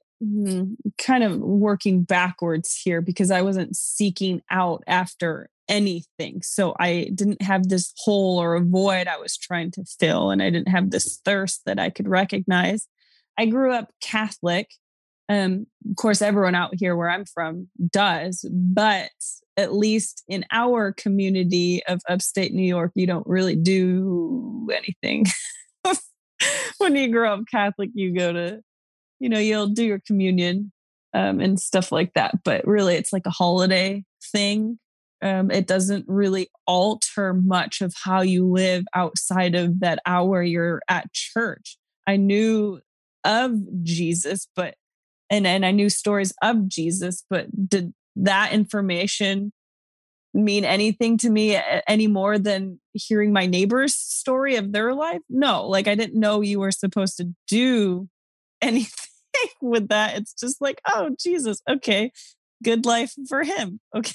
[0.98, 6.42] kind of working backwards here because I wasn't seeking out after anything.
[6.42, 10.42] So I didn't have this hole or a void I was trying to fill and
[10.42, 12.88] I didn't have this thirst that I could recognize.
[13.38, 14.68] I grew up Catholic.
[15.28, 19.10] Um, of course, everyone out here where I'm from does, but
[19.56, 25.26] at least in our community of upstate New York, you don't really do anything.
[26.78, 28.60] when you grow up Catholic, you go to,
[29.22, 30.72] you know, you'll do your communion
[31.14, 32.42] um, and stuff like that.
[32.42, 34.80] But really, it's like a holiday thing.
[35.22, 40.82] Um, it doesn't really alter much of how you live outside of that hour you're
[40.88, 41.78] at church.
[42.04, 42.80] I knew
[43.22, 43.52] of
[43.84, 44.74] Jesus, but
[45.30, 49.52] and and I knew stories of Jesus, but did that information
[50.34, 55.20] mean anything to me any more than hearing my neighbor's story of their life?
[55.30, 58.08] No, like I didn't know you were supposed to do
[58.60, 59.11] anything
[59.62, 60.16] with that.
[60.16, 62.12] It's just like, oh, Jesus, okay,
[62.62, 63.80] good life for him.
[63.94, 64.12] Okay.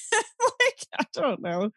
[0.59, 1.69] like, I don't know.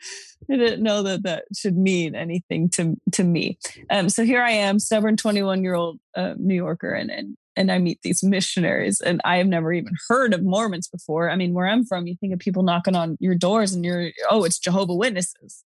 [0.51, 3.59] I didn't know that that should mean anything to, to me.
[3.91, 7.71] Um, so here I am, stubborn 21 year old uh, New Yorker, and, and and
[7.71, 11.31] I meet these missionaries, and I have never even heard of Mormons before.
[11.31, 14.13] I mean, where I'm from, you think of people knocking on your doors, and you're,
[14.31, 15.65] oh, it's Jehovah Witnesses.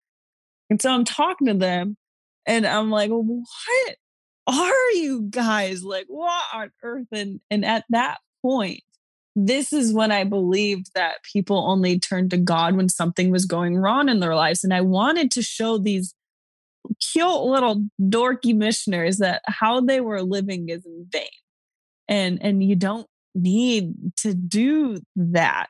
[0.68, 1.96] And so I'm talking to them,
[2.46, 3.96] and I'm like, what
[4.48, 6.06] are you guys like?
[6.08, 7.08] What on earth?
[7.12, 8.82] And and at that point,
[9.36, 13.76] this is when I believed that people only turned to God when something was going
[13.76, 16.14] wrong in their lives, and I wanted to show these
[17.12, 21.26] cute little dorky missionaries that how they were living is in vain
[22.08, 25.68] and and you don't need to do that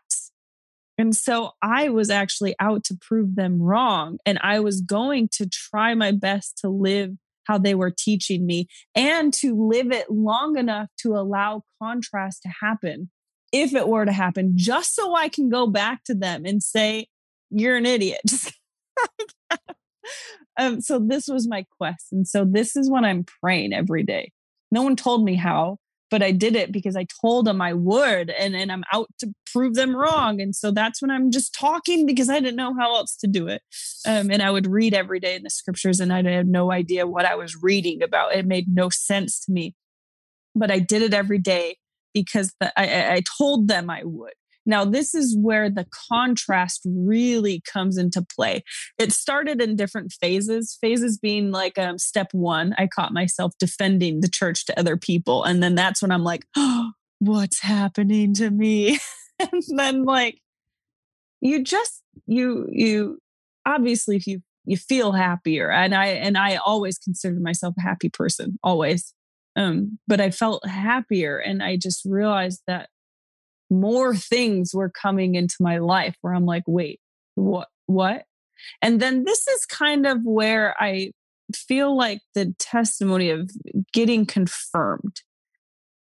[0.99, 4.19] and so I was actually out to prove them wrong.
[4.27, 7.17] And I was going to try my best to live
[7.49, 12.51] how they were teaching me and to live it long enough to allow contrast to
[12.61, 13.11] happen
[13.51, 17.09] if it were to happen, just so I can go back to them and say,
[17.51, 18.21] You're an idiot.
[20.59, 22.09] um, so this was my quest.
[22.13, 24.33] And so this is what I'm praying every day.
[24.71, 25.79] No one told me how
[26.11, 29.33] but I did it because I told them I would and, and I'm out to
[29.53, 30.41] prove them wrong.
[30.41, 33.49] And so that's when I'm just talking because I didn't know how else to do
[33.49, 33.63] it.
[34.07, 37.07] Um, and I would read every day in the scriptures and I had no idea
[37.07, 38.35] what I was reading about.
[38.35, 39.75] It made no sense to me.
[40.55, 41.77] But I did it every day
[42.15, 44.33] because the, I, I told them I would.
[44.69, 48.63] Now, this is where the contrast really comes into play.
[48.99, 54.21] It started in different phases, phases being like um, step one, I caught myself defending
[54.21, 55.43] the church to other people.
[55.43, 58.99] And then that's when I'm like, oh, what's happening to me?
[59.41, 60.39] and then, like,
[61.41, 63.19] you just, you, you,
[63.65, 68.11] obviously, if you, you feel happier and i and i always considered myself a happy
[68.11, 69.15] person always
[69.57, 72.91] um but i felt happier and i just realized that
[73.71, 77.01] more things were coming into my life where I'm like, wait,
[77.35, 78.25] what, what?
[78.83, 81.13] And then this is kind of where I
[81.55, 83.51] feel like the testimony of
[83.93, 85.23] getting confirmed.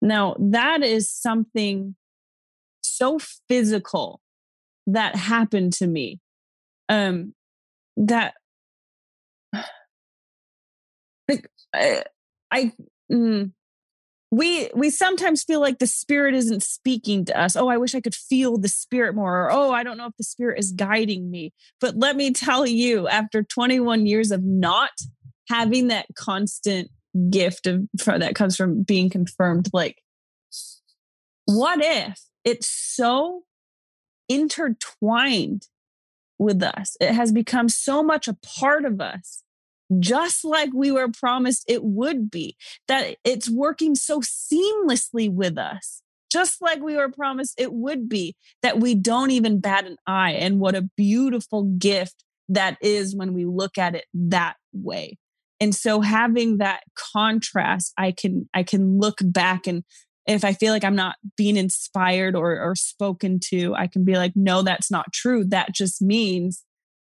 [0.01, 1.97] Now, that is something
[2.83, 4.21] so physical
[4.87, 6.21] that happened to me
[6.89, 7.35] um,
[7.97, 8.35] that
[11.75, 12.05] I,
[12.51, 12.73] I
[13.11, 13.53] mm,
[14.31, 17.57] we we sometimes feel like the spirit isn't speaking to us.
[17.57, 19.45] Oh i wish i could feel the spirit more.
[19.45, 21.53] Or oh i don't know if the spirit is guiding me.
[21.81, 24.91] But let me tell you after 21 years of not
[25.49, 26.91] having that constant
[27.31, 30.03] gift of that comes from being confirmed like
[31.47, 33.45] what if it's so
[34.29, 35.67] intertwined
[36.39, 36.97] with us?
[37.01, 39.43] It has become so much a part of us
[39.99, 42.57] just like we were promised it would be,
[42.89, 48.37] that it's working so seamlessly with us, just like we were promised it would be,
[48.63, 50.33] that we don't even bat an eye.
[50.33, 55.19] And what a beautiful gift that is when we look at it that way.
[55.61, 59.83] And so having that contrast, I can I can look back and
[60.29, 64.17] if I feel like I'm not being inspired or, or spoken to, I can be
[64.17, 65.43] like, no, that's not true.
[65.43, 66.65] That just means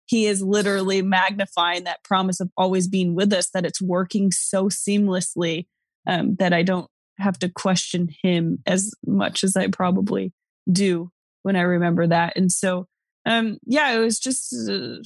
[0.08, 4.66] he is literally magnifying that promise of always being with us that it's working so
[4.66, 5.66] seamlessly
[6.06, 6.88] um, that i don't
[7.18, 10.32] have to question him as much as i probably
[10.70, 11.10] do
[11.42, 12.86] when i remember that and so
[13.26, 14.96] um, yeah it was just uh,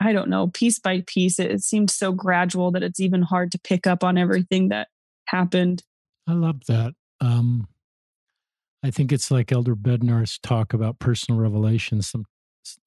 [0.00, 3.50] i don't know piece by piece it, it seemed so gradual that it's even hard
[3.52, 4.88] to pick up on everything that
[5.26, 5.82] happened
[6.28, 7.68] i love that um,
[8.82, 12.00] I think it's like Elder Bednar's talk about personal revelation.
[12.02, 12.24] Some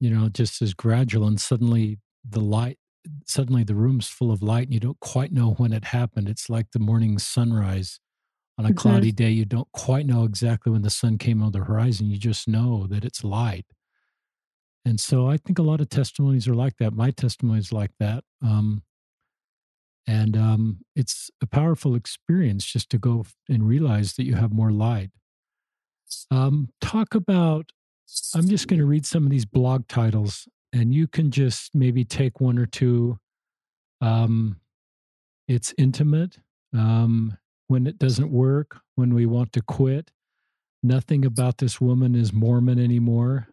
[0.00, 2.78] you know, just as gradual and suddenly the light,
[3.26, 6.28] suddenly the room's full of light and you don't quite know when it happened.
[6.28, 8.00] It's like the morning sunrise
[8.58, 8.76] on a mm-hmm.
[8.76, 9.30] cloudy day.
[9.30, 12.10] You don't quite know exactly when the sun came on the horizon.
[12.10, 13.66] You just know that it's light.
[14.84, 16.92] And so I think a lot of testimonies are like that.
[16.92, 18.24] My testimony is like that.
[18.42, 18.82] Um,
[20.06, 24.70] and um, it's a powerful experience just to go and realize that you have more
[24.70, 25.10] light.
[26.30, 27.70] Um, talk about
[28.34, 32.04] I'm just going to read some of these blog titles, and you can just maybe
[32.04, 33.18] take one or two.
[34.00, 34.60] Um,
[35.48, 36.38] it's intimate.
[36.72, 37.36] Um,
[37.68, 40.10] when it doesn't work, when we want to quit.
[40.82, 43.48] Nothing about this woman is Mormon anymore.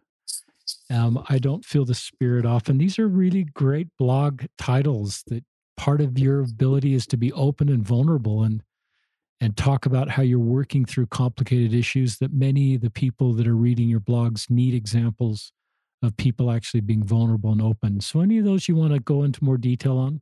[0.90, 2.78] Um, I don't feel the spirit often.
[2.78, 5.44] These are really great blog titles that
[5.76, 8.62] part of your ability is to be open and vulnerable and
[9.42, 13.48] and talk about how you're working through complicated issues that many of the people that
[13.48, 15.52] are reading your blogs need examples
[16.00, 18.00] of people actually being vulnerable and open.
[18.00, 20.20] So, any of those you want to go into more detail on?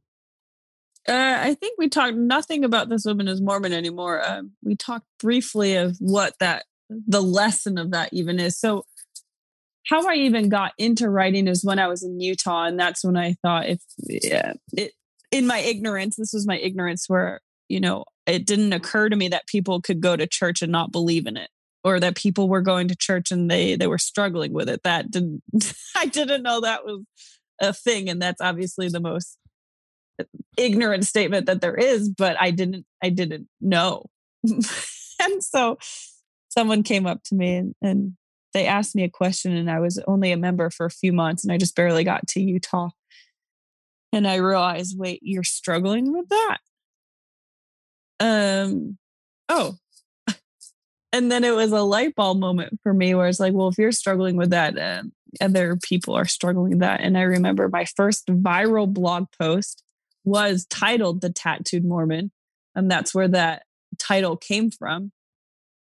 [1.06, 4.22] Uh, I think we talked nothing about this woman as Mormon anymore.
[4.22, 8.58] Uh, we talked briefly of what that the lesson of that even is.
[8.58, 8.86] So,
[9.86, 13.18] how I even got into writing is when I was in Utah, and that's when
[13.18, 14.92] I thought, if yeah, it
[15.30, 19.28] in my ignorance, this was my ignorance, where you know it didn't occur to me
[19.28, 21.50] that people could go to church and not believe in it
[21.82, 24.82] or that people were going to church and they they were struggling with it.
[24.84, 25.42] That didn't
[25.96, 27.02] i didn't know that was
[27.60, 29.36] a thing and that's obviously the most
[30.18, 30.24] uh,
[30.56, 34.04] ignorant statement that there is but i didn't i didn't know.
[35.22, 35.76] And so
[36.48, 38.14] someone came up to me and, and
[38.54, 41.44] they asked me a question and i was only a member for a few months
[41.44, 42.88] and i just barely got to utah.
[44.14, 46.58] And i realized wait you're struggling with that
[48.20, 48.98] um,
[49.48, 49.76] oh,
[51.12, 53.78] and then it was a light bulb moment for me where it's like, well, if
[53.78, 55.02] you're struggling with that, uh,
[55.40, 57.00] other people are struggling with that.
[57.00, 59.82] And I remember my first viral blog post
[60.24, 62.30] was titled The Tattooed Mormon.
[62.74, 63.64] And that's where that
[63.98, 65.12] title came from.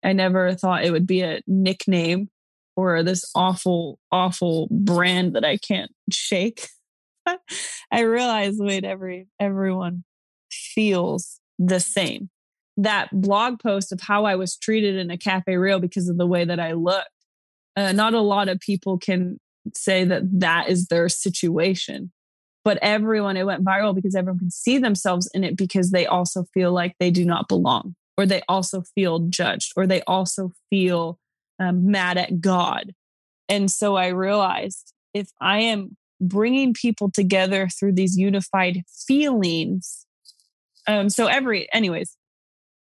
[0.04, 2.30] I never thought it would be a nickname
[2.76, 6.68] or this awful, awful brand that I can't shake.
[7.90, 10.04] I realized wait, every everyone
[10.50, 12.30] feels the same.
[12.76, 16.26] That blog post of how I was treated in a cafe real because of the
[16.26, 17.08] way that I looked.
[17.76, 19.38] Uh, not a lot of people can
[19.74, 22.12] say that that is their situation,
[22.64, 26.44] but everyone, it went viral because everyone can see themselves in it because they also
[26.54, 31.18] feel like they do not belong, or they also feel judged, or they also feel
[31.58, 32.94] um, mad at God.
[33.48, 40.04] And so I realized if I am bringing people together through these unified feelings,
[40.88, 42.16] um, so every, anyways,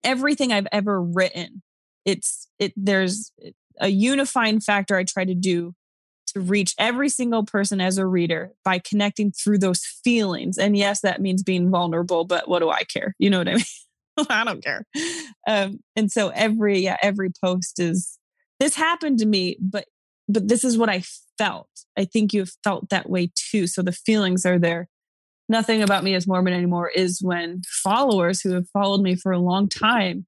[0.05, 1.63] everything I've ever written,
[2.05, 2.73] it's it.
[2.77, 3.33] There's
[3.81, 5.75] a unifying factor I try to do
[6.29, 10.59] to reach every single person as a reader by connecting through those feelings.
[10.59, 13.15] And yes, that means being vulnerable, but what do I care?
[13.19, 13.65] You know what I mean?
[14.29, 14.85] I don't care.
[15.47, 18.19] Um, and so every yeah, every post is
[18.61, 19.87] this happened to me, but
[20.29, 21.03] but this is what I
[21.39, 21.69] felt.
[21.97, 23.67] I think you have felt that way too.
[23.67, 24.89] So the feelings are there
[25.49, 29.39] nothing about me as Mormon anymore is when followers who have followed me for a
[29.39, 30.27] long time,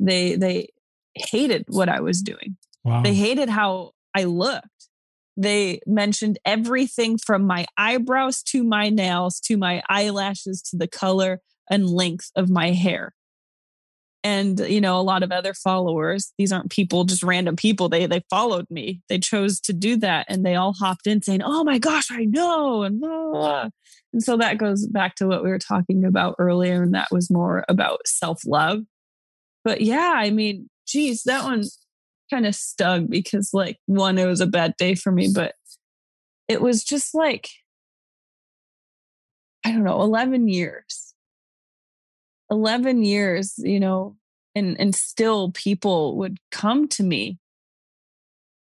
[0.00, 0.68] they they
[1.14, 2.56] hated what I was doing.
[2.84, 3.02] Wow.
[3.02, 4.66] They hated how I looked.
[5.36, 11.40] They mentioned everything from my eyebrows to my nails to my eyelashes to the color
[11.70, 13.14] and length of my hair
[14.24, 18.06] and you know a lot of other followers these aren't people just random people they
[18.06, 19.00] they followed me.
[19.08, 22.24] They chose to do that and they all hopped in saying oh my gosh i
[22.24, 23.68] know and blah, blah.
[24.12, 27.30] and so that goes back to what we were talking about earlier and that was
[27.30, 28.80] more about self-love.
[29.64, 31.62] But yeah i mean geez that one
[32.30, 35.54] kind of stung because like one it was a bad day for me but
[36.46, 37.48] it was just like
[39.64, 41.07] i don't know 11 years
[42.50, 44.16] 11 years, you know,
[44.54, 47.38] and and still people would come to me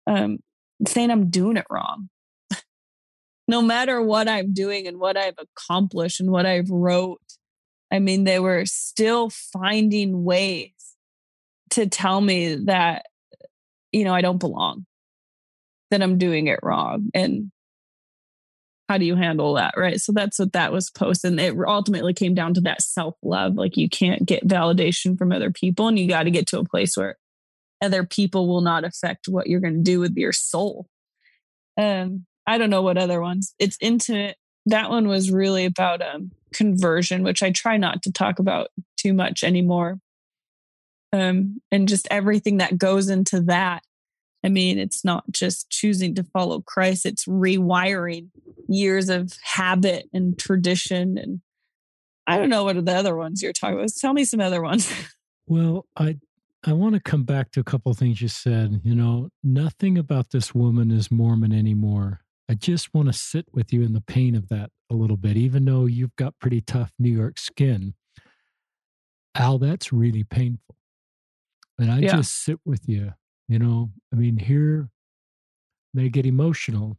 [0.08, 0.40] um
[0.88, 2.10] saying I'm doing it wrong.
[3.48, 7.22] no matter what I'm doing and what I've accomplished and what I've wrote,
[7.92, 10.72] I mean they were still finding ways
[11.72, 13.06] to tell me that
[13.92, 14.86] you know I don't belong,
[15.92, 17.52] that I'm doing it wrong and
[18.88, 20.00] how do you handle that right?
[20.00, 23.78] So that's what that was post and it ultimately came down to that self-love like
[23.78, 26.96] you can't get validation from other people and you got to get to a place
[26.96, 27.18] where
[27.82, 30.88] other people will not affect what you're going to do with your soul.
[31.78, 33.54] Um i don't know what other ones.
[33.60, 34.38] It's intimate.
[34.68, 39.14] That one was really about um conversion which i try not to talk about too
[39.14, 40.00] much anymore.
[41.12, 43.84] Um and just everything that goes into that
[44.46, 48.28] I mean, it's not just choosing to follow Christ, it's rewiring
[48.68, 51.18] years of habit and tradition.
[51.18, 51.42] And
[52.28, 53.90] I don't know what are the other ones you're talking about.
[54.00, 54.92] Tell me some other ones.
[55.48, 56.18] Well, I
[56.66, 58.82] I want to come back to a couple of things you said.
[58.84, 62.22] You know, nothing about this woman is Mormon anymore.
[62.50, 65.38] I just want to sit with you in the pain of that a little bit,
[65.38, 67.94] even though you've got pretty tough New York skin.
[69.36, 70.76] Al, that's really painful.
[71.78, 72.16] And I yeah.
[72.16, 73.14] just sit with you
[73.48, 74.90] you know, I mean, here
[75.94, 76.98] may get emotional,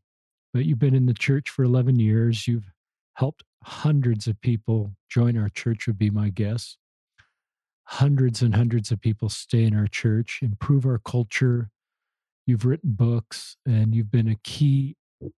[0.53, 2.47] but you've been in the church for 11 years.
[2.47, 2.71] You've
[3.15, 6.77] helped hundreds of people join our church, would be my guess.
[7.89, 11.71] Hundreds and hundreds of people stay in our church, improve our culture.
[12.47, 14.97] You've written books, and you've been a key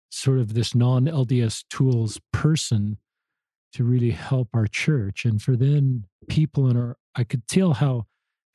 [0.09, 2.97] sort of this non LDS tools person
[3.73, 5.25] to really help our church.
[5.25, 8.05] And for then people in our, I could tell how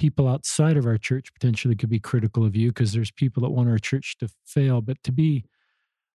[0.03, 3.50] people outside of our church potentially could be critical of you because there's people that
[3.50, 5.44] want our church to fail, but to be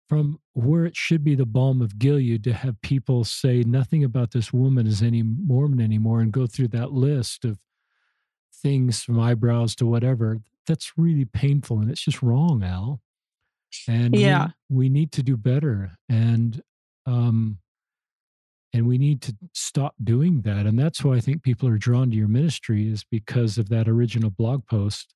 [0.09, 4.31] from where it should be the balm of Gilead to have people say nothing about
[4.31, 7.59] this woman is any Mormon anymore and go through that list of
[8.51, 13.01] things from eyebrows to whatever, that's really painful and it's just wrong, Al.
[13.87, 15.91] And yeah, we, we need to do better.
[16.09, 16.59] And
[17.05, 17.59] um,
[18.75, 22.09] and we need to stop doing that and that's why i think people are drawn
[22.11, 25.15] to your ministry is because of that original blog post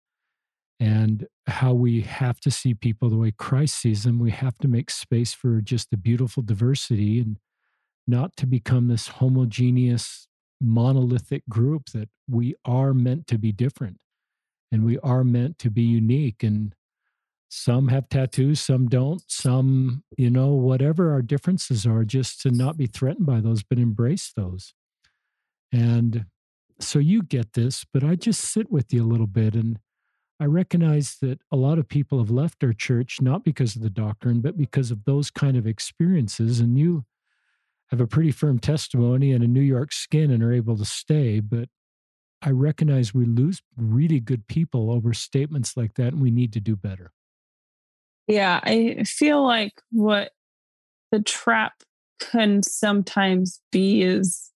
[0.79, 4.19] and how we have to see people the way christ sees them.
[4.19, 7.37] We have to make space for just the beautiful diversity and
[8.07, 10.27] not to become this homogeneous
[10.61, 13.97] monolithic group that we are meant to be different
[14.71, 16.75] and we are meant to be unique and
[17.49, 19.21] some have tattoos some don't.
[19.27, 23.79] Some you know whatever our differences are just to not be threatened by those but
[23.79, 24.73] embrace those.
[25.71, 26.25] And
[26.79, 29.79] so you get this but i just sit with you a little bit and
[30.39, 33.89] i recognize that a lot of people have left our church not because of the
[33.89, 37.05] doctrine but because of those kind of experiences and you
[37.89, 41.39] have a pretty firm testimony and a new york skin and are able to stay
[41.39, 41.67] but
[42.41, 46.59] i recognize we lose really good people over statements like that and we need to
[46.61, 47.11] do better
[48.29, 50.31] yeah, I feel like what
[51.11, 51.73] the trap
[52.19, 54.51] can sometimes be is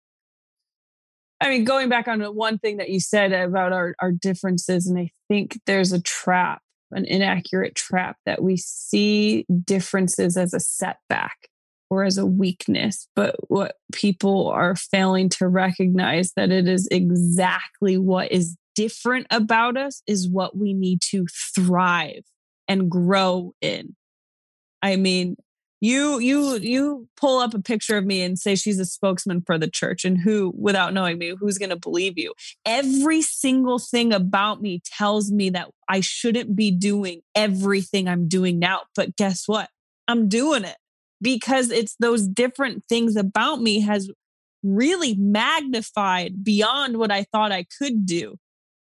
[1.42, 4.98] I mean, going back on one thing that you said about our, our differences, and
[4.98, 6.62] I think there's a trap,
[6.92, 11.50] an inaccurate trap that we see differences as a setback
[11.90, 13.10] or as a weakness.
[13.14, 19.76] But what people are failing to recognize that it is exactly what is different about
[19.76, 22.24] us is what we need to thrive
[22.68, 23.96] and grow in.
[24.82, 25.38] I mean,
[25.84, 29.58] you you you pull up a picture of me and say she's a spokesman for
[29.58, 32.34] the church and who without knowing me who's going to believe you
[32.66, 38.60] every single thing about me tells me that i shouldn't be doing everything i'm doing
[38.60, 39.70] now but guess what
[40.08, 40.78] i'm doing it
[41.22, 44.10] because it's those different things about me has
[44.64, 48.38] really magnified beyond what i thought i could do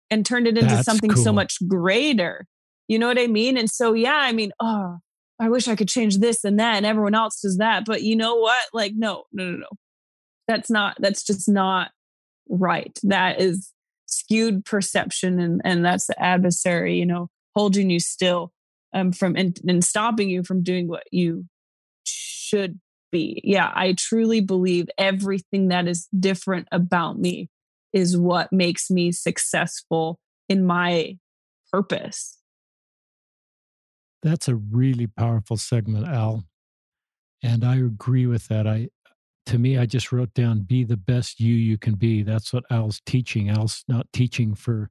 [0.08, 1.24] and turned it into That's something cool.
[1.24, 2.46] so much greater
[2.88, 3.56] you know what I mean?
[3.56, 4.98] And so, yeah, I mean, oh,
[5.40, 7.84] I wish I could change this and that, and everyone else does that.
[7.84, 8.62] But you know what?
[8.72, 9.68] Like, no, no, no, no.
[10.48, 11.90] That's not, that's just not
[12.48, 12.96] right.
[13.02, 13.72] That is
[14.06, 15.40] skewed perception.
[15.40, 18.52] And, and that's the adversary, you know, holding you still
[18.92, 21.46] um, from and, and stopping you from doing what you
[22.04, 22.78] should
[23.10, 23.40] be.
[23.44, 27.48] Yeah, I truly believe everything that is different about me
[27.92, 30.18] is what makes me successful
[30.48, 31.16] in my
[31.72, 32.38] purpose.
[34.22, 36.44] That's a really powerful segment, Al.
[37.42, 38.66] And I agree with that.
[38.66, 38.88] I
[39.46, 42.22] to me, I just wrote down be the best you you can be.
[42.22, 43.50] That's what Al's teaching.
[43.50, 44.90] Al's not teaching for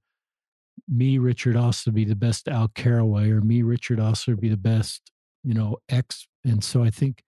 [0.89, 5.11] me, Richard Ostler, be the best Al Carraway, or me, Richard Ostler, be the best,
[5.43, 6.27] you know, X.
[6.43, 7.23] And so I think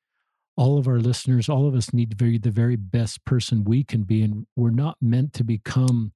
[0.57, 3.83] all of our listeners, all of us need to be the very best person we
[3.83, 4.21] can be.
[4.21, 6.11] And we're not meant to become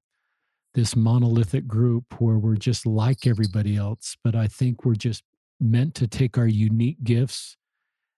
[0.73, 4.15] this monolithic group where we're just like everybody else.
[4.23, 5.23] But I think we're just
[5.59, 7.57] meant to take our unique gifts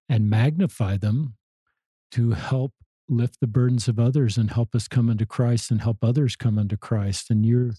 [0.07, 1.35] and magnify them
[2.11, 2.73] to help
[3.07, 6.57] lift the burdens of others and help us come into Christ and help others come
[6.57, 7.29] into Christ.
[7.29, 7.71] And you're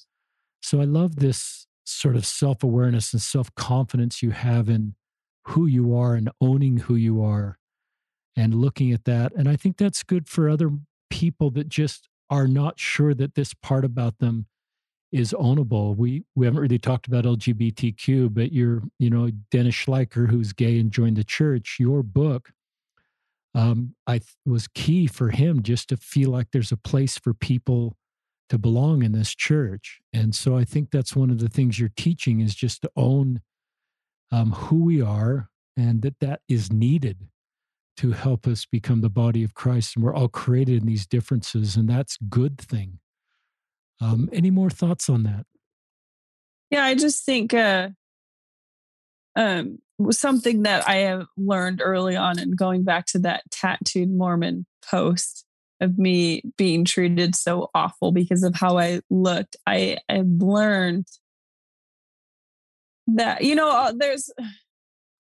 [0.63, 4.95] so I love this sort of self awareness and self confidence you have in
[5.49, 7.59] who you are and owning who you are
[8.37, 9.33] and looking at that.
[9.35, 10.71] And I think that's good for other
[11.09, 14.47] people that just are not sure that this part about them
[15.13, 15.97] is ownable.
[15.97, 20.79] We we haven't really talked about LGBTQ, but you're, you know, Dennis Schleicher, who's gay
[20.79, 22.53] and joined the church, your book
[23.55, 27.35] um, I th- was key for him just to feel like there's a place for
[27.35, 27.97] people
[28.49, 30.01] to belong in this church.
[30.13, 33.41] And so I think that's one of the things you're teaching is just to own
[34.33, 37.29] um, who we are and that that is needed
[37.97, 39.97] to help us become the body of Christ.
[39.97, 42.99] And we're all created in these differences, and that's good thing.
[44.01, 45.47] Um, any more thoughts on that?
[46.71, 47.89] Yeah, I just think uh,
[49.37, 49.79] um,
[50.11, 55.45] something that I have learned early on, and going back to that tattooed Mormon post
[55.81, 59.57] of me being treated so awful because of how I looked.
[59.67, 61.07] I have learned
[63.09, 64.31] that you know uh, there's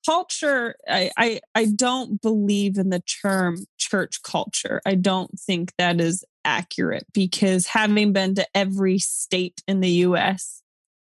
[0.06, 0.76] culture.
[0.88, 4.80] I, I I don't believe in the term church culture.
[4.86, 10.62] I don't think that is accurate because having been to every state in the U.S.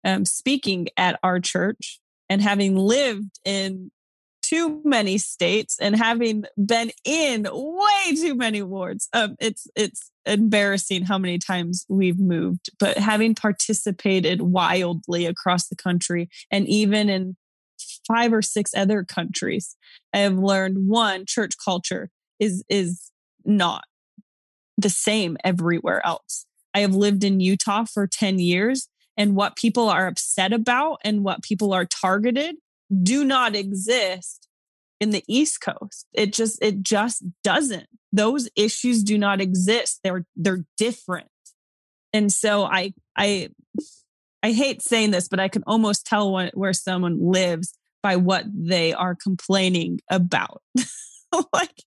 [0.03, 1.99] Um, speaking at our church
[2.29, 3.91] and having lived in
[4.43, 11.03] too many states and having been in way too many wards um, it's it's embarrassing
[11.03, 17.35] how many times we've moved but having participated wildly across the country and even in
[18.05, 19.75] five or six other countries
[20.13, 22.09] i have learned one church culture
[22.39, 23.11] is is
[23.45, 23.85] not
[24.77, 26.45] the same everywhere else.
[26.73, 31.23] I have lived in utah for 10 years and what people are upset about and
[31.23, 32.55] what people are targeted
[33.01, 34.47] do not exist
[34.99, 36.07] in the east coast.
[36.13, 37.87] It just it just doesn't.
[38.11, 39.99] Those issues do not exist.
[40.03, 41.27] They're they're different.
[42.11, 43.49] And so i i
[44.41, 48.93] i hate saying this but i can almost tell where someone lives by what they
[48.93, 50.61] are complaining about.
[51.51, 51.81] Like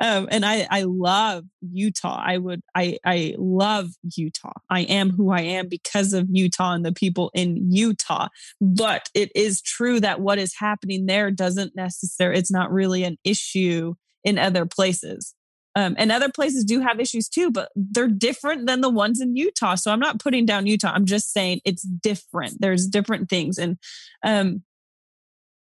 [0.00, 2.22] um, and I, I love Utah.
[2.24, 4.52] I would, I, I love Utah.
[4.70, 8.28] I am who I am because of Utah and the people in Utah.
[8.60, 13.16] But it is true that what is happening there doesn't necessarily, it's not really an
[13.24, 15.34] issue in other places.
[15.74, 19.36] Um, and other places do have issues too, but they're different than the ones in
[19.36, 19.74] Utah.
[19.74, 20.92] So I'm not putting down Utah.
[20.92, 22.60] I'm just saying it's different.
[22.60, 23.58] There's different things.
[23.58, 23.78] And
[24.24, 24.62] um,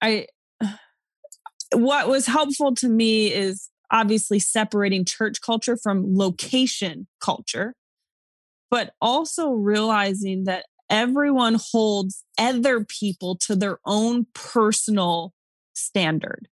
[0.02, 0.28] I,
[1.74, 7.74] what was helpful to me is obviously separating church culture from location culture,
[8.70, 15.34] but also realizing that everyone holds other people to their own personal
[15.74, 16.50] standard.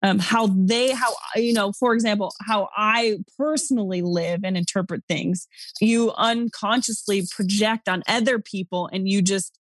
[0.00, 5.48] Um, how they, how, you know, for example, how I personally live and interpret things,
[5.80, 9.58] you unconsciously project on other people and you just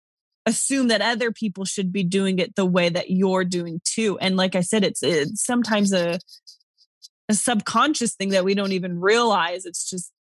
[0.46, 4.18] assume that other people should be doing it the way that you're doing too.
[4.18, 6.18] And like I said, it's, it's sometimes a
[7.30, 9.64] a subconscious thing that we don't even realize.
[9.64, 10.12] It's just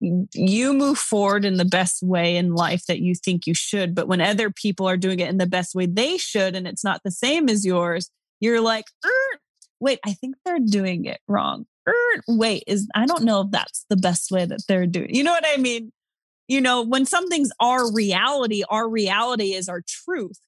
[0.00, 3.94] you move forward in the best way in life that you think you should.
[3.94, 6.84] But when other people are doing it in the best way they should, and it's
[6.84, 8.10] not the same as yours,
[8.40, 9.38] you're like, er,
[9.80, 11.66] wait, I think they're doing it wrong.
[11.88, 15.14] Er, wait, is I don't know if that's the best way that they're doing.
[15.14, 15.92] You know what I mean?
[16.46, 20.38] You know, when something's our reality, our reality is our truth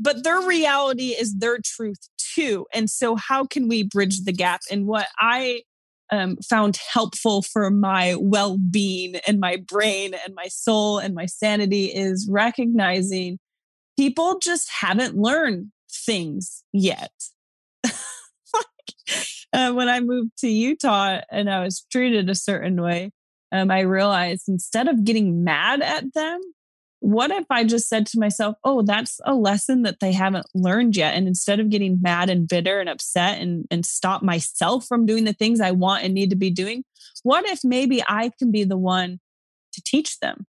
[0.00, 2.66] but their reality is their truth too.
[2.72, 4.60] And so, how can we bridge the gap?
[4.70, 5.62] And what I
[6.10, 11.26] um, found helpful for my well being and my brain and my soul and my
[11.26, 13.38] sanity is recognizing
[13.96, 17.12] people just haven't learned things yet.
[17.84, 17.94] like,
[19.52, 23.10] uh, when I moved to Utah and I was treated a certain way,
[23.52, 26.40] um, I realized instead of getting mad at them,
[27.00, 30.96] what if I just said to myself, oh, that's a lesson that they haven't learned
[30.96, 31.14] yet?
[31.14, 35.24] And instead of getting mad and bitter and upset and, and stop myself from doing
[35.24, 36.84] the things I want and need to be doing,
[37.22, 39.18] what if maybe I can be the one
[39.72, 40.46] to teach them?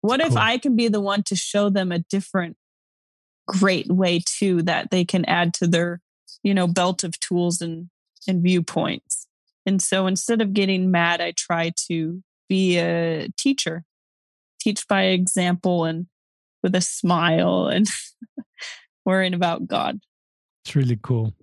[0.00, 0.32] What cool.
[0.32, 2.56] if I can be the one to show them a different
[3.46, 6.00] great way too that they can add to their,
[6.42, 7.88] you know, belt of tools and
[8.26, 9.28] and viewpoints?
[9.64, 13.84] And so instead of getting mad, I try to be a teacher
[14.64, 16.06] teach by example and
[16.62, 17.86] with a smile and
[19.04, 20.00] worrying about God.
[20.64, 21.34] It's really cool.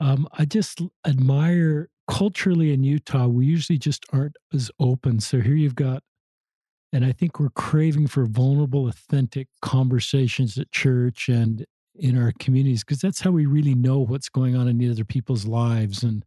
[0.00, 5.20] Um, I just admire culturally in Utah, we usually just aren't as open.
[5.20, 6.02] So here you've got,
[6.92, 11.64] and I think we're craving for vulnerable, authentic conversations at church and
[11.94, 15.46] in our communities because that's how we really know what's going on in other people's
[15.46, 16.02] lives.
[16.02, 16.24] And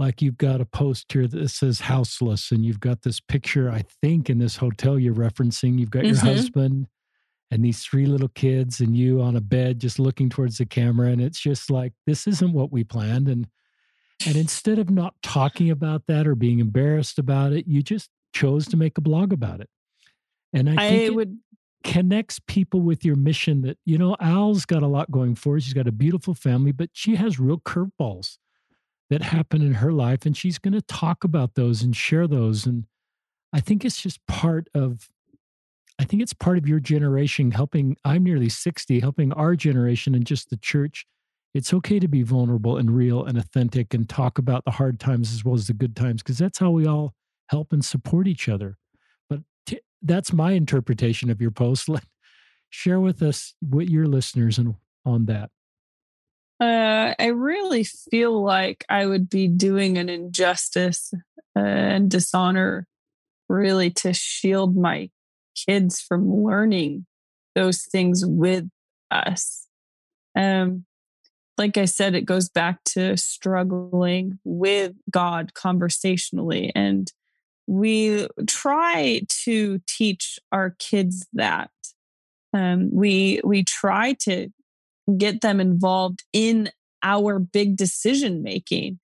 [0.00, 3.84] like you've got a post here that says houseless and you've got this picture i
[4.02, 5.78] think in this hotel you're referencing.
[5.78, 6.26] You've got mm-hmm.
[6.26, 6.86] your husband
[7.50, 11.08] and these three little kids and you on a bed just looking towards the camera
[11.08, 13.28] and it's just like this isn't what we planned.
[13.28, 13.46] And
[14.26, 18.66] and instead of not talking about that or being embarrassed about it you just chose
[18.68, 19.68] to make a blog about it.
[20.52, 21.38] And i think I would
[21.82, 25.60] connects people with your mission that you know al's got a lot going for her.
[25.60, 28.38] She's got a beautiful family but she has real curveballs
[29.10, 32.64] that happened in her life and she's going to talk about those and share those
[32.64, 32.84] and
[33.52, 35.08] i think it's just part of
[35.98, 40.24] i think it's part of your generation helping i'm nearly 60 helping our generation and
[40.24, 41.06] just the church.
[41.52, 45.32] It's okay to be vulnerable and real and authentic and talk about the hard times
[45.32, 47.12] as well as the good times because that's how we all
[47.48, 48.76] help and support each other.
[49.28, 51.88] But t- that's my interpretation of your post.
[51.88, 52.04] Let,
[52.68, 55.50] share with us what your listeners and on that
[56.60, 61.12] uh, I really feel like I would be doing an injustice
[61.56, 62.86] uh, and dishonor,
[63.48, 65.10] really, to shield my
[65.66, 67.06] kids from learning
[67.54, 68.68] those things with
[69.10, 69.66] us.
[70.36, 70.84] Um,
[71.56, 76.72] like I said, it goes back to struggling with God conversationally.
[76.74, 77.10] And
[77.66, 81.70] we try to teach our kids that.
[82.52, 84.50] Um, we we try to
[85.16, 86.70] get them involved in
[87.02, 88.98] our big decision making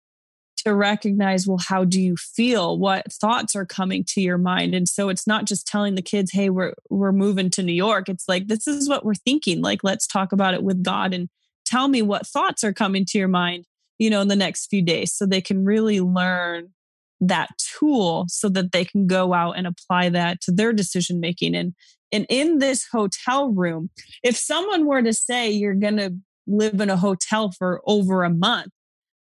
[0.57, 2.77] to recognize well how do you feel?
[2.77, 4.73] What thoughts are coming to your mind?
[4.73, 8.09] And so it's not just telling the kids hey we're we're moving to New York.
[8.09, 9.61] It's like this is what we're thinking.
[9.61, 11.29] Like let's talk about it with God and
[11.65, 13.65] tell me what thoughts are coming to your mind
[13.97, 15.13] you know in the next few days.
[15.13, 16.73] So they can really learn
[17.21, 21.55] that tool so that they can go out and apply that to their decision making
[21.55, 21.73] and
[22.11, 23.89] and in this hotel room,
[24.23, 26.15] if someone were to say you're going to
[26.47, 28.71] live in a hotel for over a month,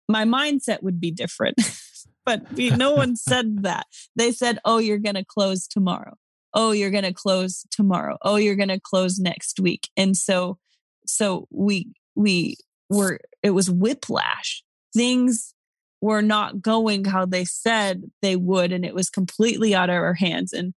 [0.08, 1.56] my mindset would be different.
[2.26, 3.86] but no one said that.
[4.14, 6.16] They said, oh, you're going to close tomorrow.
[6.52, 8.18] Oh, you're going to close tomorrow.
[8.22, 9.88] Oh, you're going to close next week.
[9.96, 10.58] And so,
[11.06, 12.56] so we, we
[12.90, 14.62] were, it was whiplash.
[14.94, 15.54] Things
[16.00, 18.72] were not going how they said they would.
[18.72, 20.52] And it was completely out of our hands.
[20.52, 20.74] And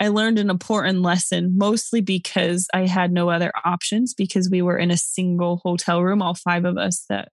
[0.00, 4.76] I learned an important lesson, mostly because I had no other options because we were
[4.76, 7.28] in a single hotel room, all five of us, that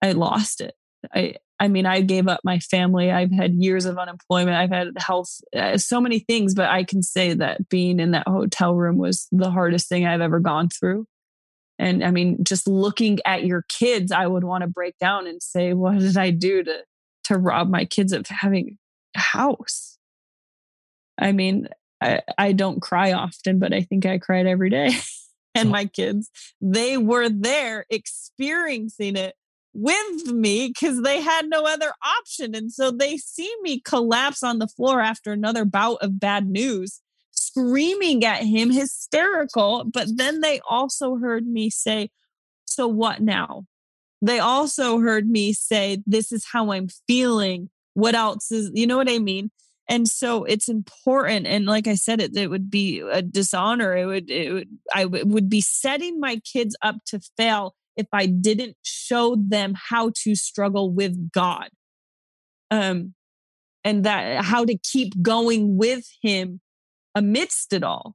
[0.00, 0.74] I lost it.
[1.14, 3.10] I, I mean, I gave up my family.
[3.10, 4.56] I've had years of unemployment.
[4.56, 8.26] I've had health, uh, so many things, but I can say that being in that
[8.26, 11.06] hotel room was the hardest thing I've ever gone through.
[11.86, 15.40] And I mean, just looking at your kids, I would want to break down and
[15.40, 16.78] say, what did I do to,
[17.24, 18.76] to rob my kids of having
[19.14, 19.96] a house?
[21.16, 21.68] I mean,
[22.00, 24.90] I, I don't cry often, but I think I cried every day.
[25.54, 26.28] and my kids,
[26.60, 29.36] they were there experiencing it
[29.72, 32.56] with me because they had no other option.
[32.56, 37.00] And so they see me collapse on the floor after another bout of bad news,
[37.56, 39.84] screaming at him, hysterical.
[39.84, 42.10] But then they also heard me say,
[42.64, 43.64] So what now?
[44.22, 47.70] They also heard me say, This is how I'm feeling.
[47.94, 49.50] What else is, you know what I mean?
[49.88, 54.04] and so it's important and like i said it, it would be a dishonor it
[54.04, 58.76] would it would i would be setting my kids up to fail if i didn't
[58.82, 61.68] show them how to struggle with god
[62.72, 63.14] um
[63.84, 66.60] and that how to keep going with him
[67.16, 68.14] amidst it all.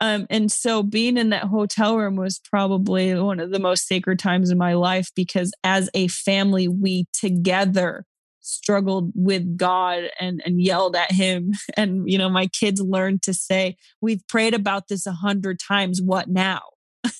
[0.00, 4.18] Um, and so being in that hotel room was probably one of the most sacred
[4.18, 8.04] times in my life because as a family, we together
[8.40, 11.52] struggled with God and and yelled at him.
[11.76, 16.02] And you know my kids learned to say we've prayed about this a hundred times.
[16.02, 16.62] What now?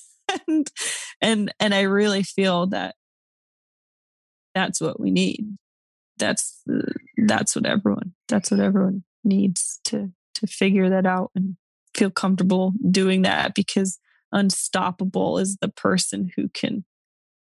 [0.47, 0.67] And
[1.21, 2.95] and and I really feel that
[4.53, 5.57] that's what we need.
[6.17, 6.61] That's
[7.17, 11.57] that's what everyone that's what everyone needs to to figure that out and
[11.93, 13.99] feel comfortable doing that because
[14.31, 16.83] unstoppable is the person who can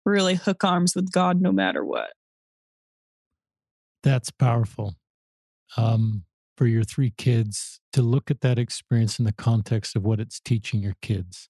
[0.05, 2.11] really hook arms with God no matter what.
[4.03, 4.95] That's powerful.
[5.75, 6.23] Um,
[6.57, 10.39] for your three kids to look at that experience in the context of what it's
[10.39, 11.49] teaching your kids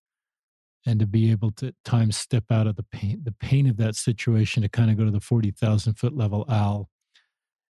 [0.85, 3.95] and to be able to times step out of the pain the pain of that
[3.95, 6.89] situation to kind of go to the 40,000 foot level al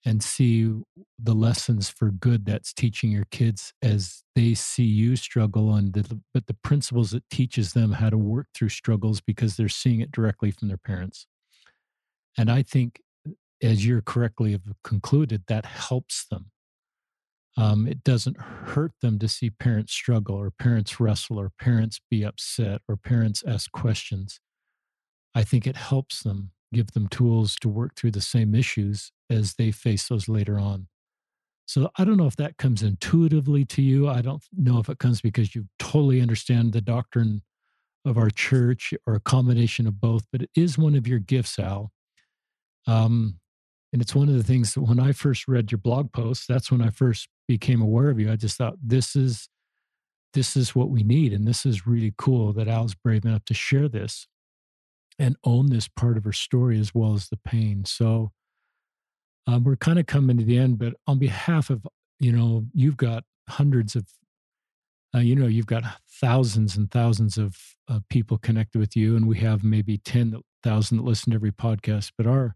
[0.06, 0.74] and see
[1.20, 6.20] the lessons for good that's teaching your kids as they see you struggle and the,
[6.34, 10.12] but the principles it teaches them how to work through struggles because they're seeing it
[10.12, 11.28] directly from their parents
[12.38, 13.00] and i think
[13.62, 16.52] as you're correctly have concluded that helps them
[17.58, 22.24] um, it doesn't hurt them to see parents struggle or parents wrestle or parents be
[22.24, 24.40] upset or parents ask questions.
[25.36, 29.56] I think it helps them give them tools to work through the same issues as
[29.56, 30.88] they face those later on.
[31.66, 34.10] So I don't know if that comes intuitively to you.
[34.10, 37.44] I don't know if it comes because you totally understand the doctrine
[38.04, 41.58] of our church or a combination of both, but it is one of your gifts,
[41.58, 41.92] Al.
[42.88, 43.40] Um,
[43.94, 46.72] and it's one of the things that when I first read your blog post, that's
[46.72, 48.32] when I first became aware of you.
[48.32, 49.48] I just thought this is
[50.34, 51.34] this is what we need.
[51.34, 54.28] And this is really cool that Al's brave enough to share this
[55.20, 57.84] and own this part of her story as well as the pain.
[57.86, 58.32] So
[59.48, 61.86] um, we're kind of coming to the end, but on behalf of,
[62.20, 64.06] you know, you've got hundreds of,
[65.16, 67.58] uh, you know, you've got thousands and thousands of
[67.90, 72.12] uh, people connected with you, and we have maybe 10,000 that listen to every podcast.
[72.18, 72.56] But our,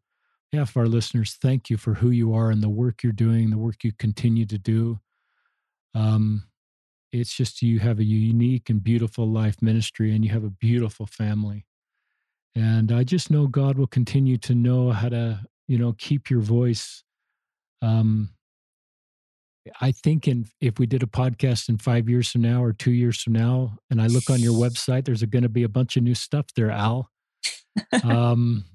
[0.52, 3.50] behalf of our listeners, thank you for who you are and the work you're doing,
[3.50, 5.00] the work you continue to do.
[5.94, 6.44] Um,
[7.12, 11.06] it's just you have a unique and beautiful life ministry, and you have a beautiful
[11.06, 11.66] family.
[12.56, 16.42] And I just know God will continue to know how to, you know, keep your
[16.42, 17.04] voice.
[17.82, 18.30] Um,
[19.82, 22.92] I think in if we did a podcast in five years from now or two
[22.92, 25.98] years from now, and I look on your website, there's going to be a bunch
[25.98, 27.10] of new stuff there, Al.
[28.04, 28.66] um,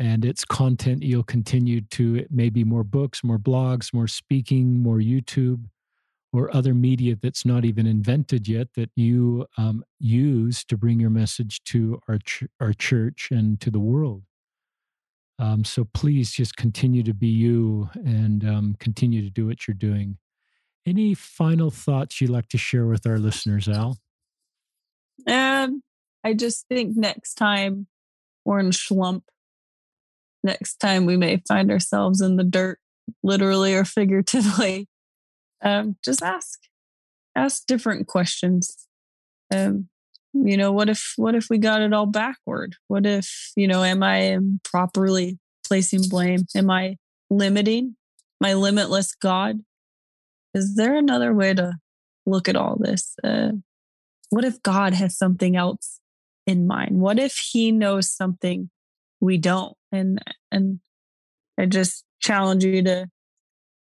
[0.00, 5.64] and its content you'll continue to maybe more books more blogs more speaking more youtube
[6.32, 11.10] or other media that's not even invented yet that you um, use to bring your
[11.10, 14.22] message to our ch- our church and to the world
[15.40, 19.74] um, so please just continue to be you and um, continue to do what you're
[19.74, 20.18] doing
[20.86, 23.98] any final thoughts you'd like to share with our listeners al
[25.26, 25.82] um,
[26.24, 27.86] i just think next time
[28.44, 29.22] we're in schlump
[30.42, 32.78] next time we may find ourselves in the dirt,
[33.22, 34.88] literally or figuratively,
[35.62, 36.60] um, just ask,
[37.36, 38.86] ask different questions.
[39.54, 39.88] Um,
[40.32, 42.76] you know, what if, what if we got it all backward?
[42.88, 46.46] What if, you know, am I improperly placing blame?
[46.54, 46.96] Am I
[47.28, 47.96] limiting
[48.40, 49.60] my limitless God?
[50.54, 51.74] Is there another way to
[52.26, 53.14] look at all this?
[53.22, 53.52] Uh,
[54.30, 56.00] what if God has something else
[56.46, 57.00] in mind?
[57.00, 58.70] What if He knows something
[59.20, 59.76] we don't?
[59.92, 60.20] and
[60.50, 60.80] and
[61.58, 63.08] I just challenge you to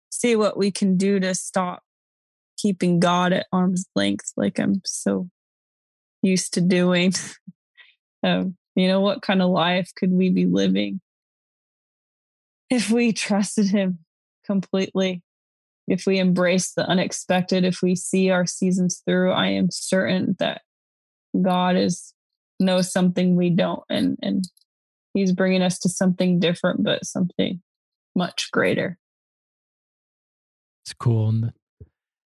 [0.09, 1.83] see what we can do to stop
[2.57, 5.29] keeping God at arm's length, like I'm so
[6.21, 7.13] used to doing.
[8.23, 11.01] um, you know, what kind of life could we be living
[12.69, 13.99] if we trusted Him
[14.45, 15.21] completely?
[15.87, 20.61] If we embrace the unexpected, if we see our seasons through, I am certain that
[21.39, 22.13] God is
[22.59, 24.45] knows something we don't, and and
[25.13, 27.61] he's bringing us to something different, but something
[28.15, 28.97] much greater.
[30.85, 31.29] It's cool.
[31.29, 31.53] And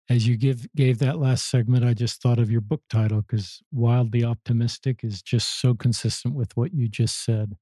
[0.10, 3.62] as you give gave that last segment, I just thought of your book title because
[3.72, 7.56] wildly optimistic is just so consistent with what you just said.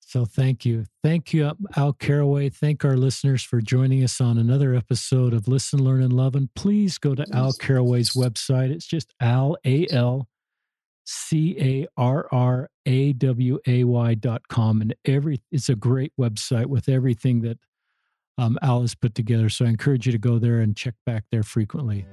[0.00, 0.84] So thank you.
[1.02, 5.82] Thank you, Al Carraway Thank our listeners for joining us on another episode of Listen,
[5.82, 6.36] Learn, and Love.
[6.36, 8.70] And please go to Al Carraway's website.
[8.70, 10.28] It's just Al, A L
[11.04, 14.80] C A R R A W A Y dot com.
[14.80, 17.58] And every it's a great website with everything that
[18.38, 19.48] um, Al has put together.
[19.48, 22.06] So I encourage you to go there and check back there frequently.